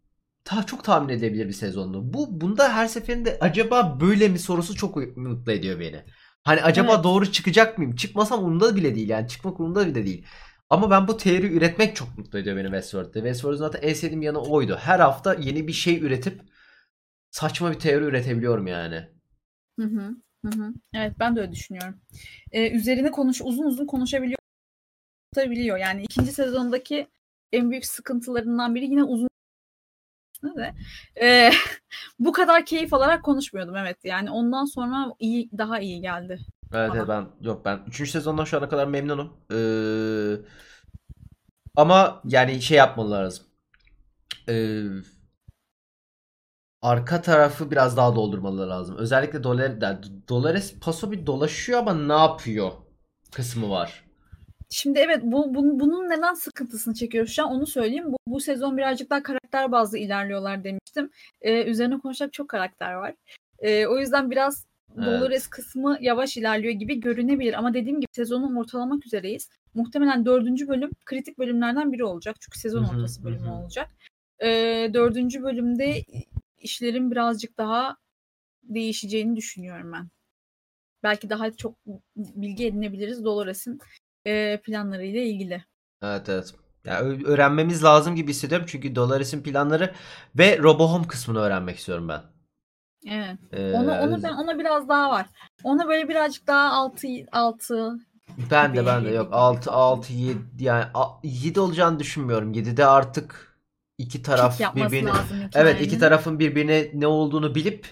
[0.45, 2.13] ta çok tahmin edilebilir bir sezondu.
[2.15, 6.05] Bu bunda her seferinde acaba böyle mi sorusu çok mutlu ediyor beni.
[6.45, 7.05] Hani acaba Evet.
[7.05, 7.97] doğru çıkacak mıyım?
[7.97, 10.27] Çıkmasam umurumda bile değil yani çıkmak umurumda bile değil.
[10.71, 13.19] Ama ben bu teori üretmek çok mutlu ediyor beni Westworld'de.
[13.19, 14.77] Westworld'un zaten en sevdiğim yanı oydu.
[14.81, 16.41] Her hafta yeni bir şey üretip
[17.31, 19.14] saçma bir teori üretebiliyorum yani.
[19.81, 20.75] Hı hı, hı hı.
[20.95, 22.01] Evet ben de öyle düşünüyorum.
[22.53, 24.39] Ee, üzerine konuş uzun uzun konuşabiliyor.
[25.37, 25.79] Biliyor.
[25.79, 27.07] Yani ikinci sezondaki
[27.53, 29.29] en büyük sıkıntılarından biri yine uzun
[30.57, 30.75] de
[31.23, 31.51] ee,
[32.19, 33.99] bu kadar keyif alarak konuşmuyordum evet.
[34.05, 36.41] Yani ondan sonra iyi daha iyi geldi.
[36.75, 38.11] Evet, evet ben yok ben 3.
[38.11, 39.33] sezondan şu ana kadar memnunum.
[39.53, 40.37] Ee,
[41.77, 43.45] ama yani şey yapmalı lazım.
[44.49, 44.83] Ee,
[46.85, 48.97] arka tarafı biraz daha doldurmaları lazım.
[48.97, 49.73] Özellikle Dolores,
[50.29, 52.73] Dolores Paso bir dolaşıyor ama ne yapıyor
[53.33, 54.05] kısmı var.
[54.71, 58.13] Şimdi evet bu, bu- bunun neden sıkıntısını çekiyoruz şu an onu söyleyeyim.
[58.13, 61.11] Bu, bu sezon birazcık daha karakter bazlı ilerliyorlar demiştim.
[61.43, 63.15] Ee, üzerine konuşacak çok karakter var.
[63.59, 64.67] Ee, o yüzden biraz
[64.99, 65.07] Evet.
[65.07, 67.55] Dolores kısmı yavaş ilerliyor gibi görünebilir.
[67.55, 69.49] Ama dediğim gibi sezonu ortalamak üzereyiz.
[69.75, 72.37] Muhtemelen dördüncü bölüm kritik bölümlerden biri olacak.
[72.41, 73.89] Çünkü sezon ortası bölümü olacak.
[74.43, 76.03] Ee, dördüncü bölümde
[76.65, 77.97] işlerin birazcık daha
[78.63, 80.09] değişeceğini düşünüyorum ben.
[81.03, 81.77] Belki daha çok
[82.17, 83.79] bilgi edinebiliriz Dolores'in
[84.27, 85.65] e, planlarıyla ilgili.
[86.03, 86.55] Evet evet.
[86.85, 89.95] Ya ö- öğrenmemiz lazım gibi hissediyorum çünkü Dolores'in planları
[90.39, 92.23] ve Robohome kısmını öğrenmek istiyorum ben.
[93.07, 93.39] Evet.
[93.53, 95.27] Ee, Onu onu ben ona biraz daha var.
[95.65, 97.99] Ona böyle birazcık daha altı altı
[98.51, 99.77] Ben de ben de yok gibi 6 kaldı.
[99.77, 100.85] 6 7 yani
[101.23, 102.53] 7 olacağını düşünmüyorum.
[102.53, 103.54] 7'de artık
[103.99, 104.61] iki taraf
[105.07, 107.87] lazım Evet iki tarafın birbirine ne olduğunu bilip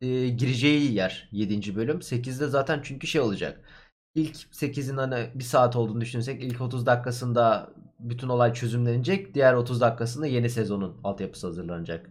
[0.00, 1.76] e, gireceği yer 7.
[1.76, 1.98] bölüm.
[1.98, 3.60] 8'de zaten çünkü şey olacak.
[4.14, 9.34] İlk 8'in hani bir saat olduğunu düşünsek ilk 30 dakikasında bütün olay çözümlenecek.
[9.34, 12.10] Diğer 30 dakikasında yeni sezonun altyapısı hazırlanacak.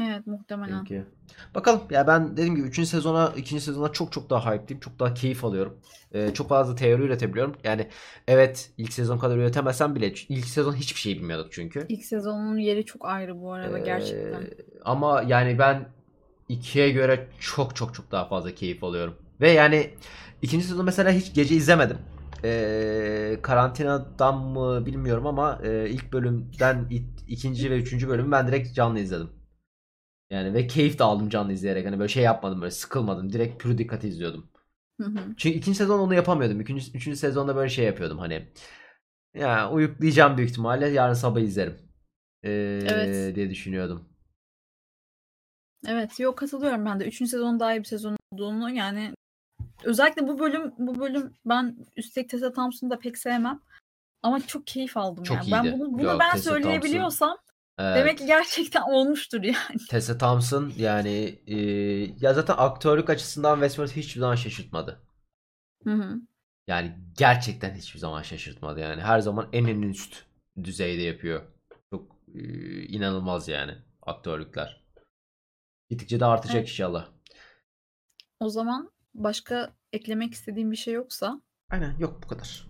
[0.00, 0.84] Evet muhtemelen.
[0.84, 1.04] Peki.
[1.54, 2.86] Bakalım ya ben dediğim gibi 3.
[2.86, 3.60] sezona 2.
[3.60, 4.80] sezona çok çok daha hype'liyim.
[4.80, 5.78] Çok daha keyif alıyorum.
[6.12, 7.54] Ee, çok fazla teori üretebiliyorum.
[7.64, 7.88] Yani
[8.28, 11.86] evet ilk sezon kadar üretemesem bile ilk sezon hiçbir şey bilmiyorduk çünkü.
[11.88, 14.42] İlk sezonun yeri çok ayrı bu arada Ee, gerçekten.
[14.84, 15.88] ama yani ben
[16.48, 19.14] ikiye göre çok çok çok daha fazla keyif alıyorum.
[19.40, 19.90] Ve yani
[20.42, 21.98] ikinci sezon mesela hiç gece izlemedim.
[22.44, 28.74] Ee, karantinadan mı bilmiyorum ama e, ilk bölümden it- ikinci ve üçüncü bölümü ben direkt
[28.74, 29.28] canlı izledim.
[30.30, 31.86] Yani ve keyif de aldım canlı izleyerek.
[31.86, 33.32] Hani böyle şey yapmadım böyle sıkılmadım.
[33.32, 34.50] Direkt pür dikkat izliyordum.
[35.00, 35.18] Hı hı.
[35.36, 36.60] Çünkü ikinci sezon onu yapamıyordum.
[36.60, 38.48] Üçüncü, üçüncü sezonda böyle şey yapıyordum hani.
[39.34, 40.88] Ya uyuklayacağım büyük ihtimalle.
[40.88, 41.78] Yarın sabah izlerim.
[42.42, 43.36] Ee, Evet.
[43.36, 44.08] diye düşünüyordum.
[45.86, 47.08] Evet, yok katılıyorum ben de.
[47.08, 49.14] Üçüncü sezon daha iyi bir sezon olduğunu yani
[49.84, 53.60] özellikle bu bölüm bu bölüm ben üstelik Tessa Thompson'ı da pek sevmem.
[54.22, 55.52] Ama çok keyif aldım Çok yani.
[55.52, 55.78] Ben iyiydi.
[55.78, 57.38] bunu, bunu Yok, ben Tessa söyleyebiliyorsam
[57.78, 57.96] Evet.
[57.96, 59.78] demek ki gerçekten olmuştur yani.
[59.90, 61.56] Tessa Thompson yani e,
[62.20, 65.02] ya zaten aktörlük açısından Westworld hiçbir zaman şaşırtmadı.
[65.84, 66.14] Hı hı.
[66.66, 69.02] Yani gerçekten hiçbir zaman şaşırtmadı yani.
[69.02, 70.24] Her zaman en en üst
[70.64, 71.42] düzeyde yapıyor.
[71.90, 72.40] Çok e,
[72.82, 74.84] inanılmaz yani aktörlükler.
[75.90, 76.68] Gittikçe de artacak Evet.
[76.68, 77.08] inşallah.
[78.40, 82.66] O zaman başka eklemek istediğim bir şey yoksa Aynen yok bu kadar.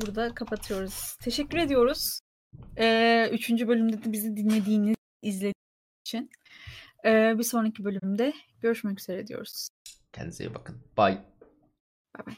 [0.00, 1.16] burada kapatıyoruz.
[1.22, 2.20] Teşekkür ediyoruz.
[2.78, 5.54] Ee, üçüncü bölümde de bizi dinlediğiniz, izlediğiniz
[6.06, 6.30] için.
[7.04, 9.68] Ee, bir sonraki bölümde görüşmek üzere diyoruz.
[10.12, 10.76] Kendinize iyi bakın.
[10.98, 11.18] Bye.
[12.14, 12.34] Bay bay.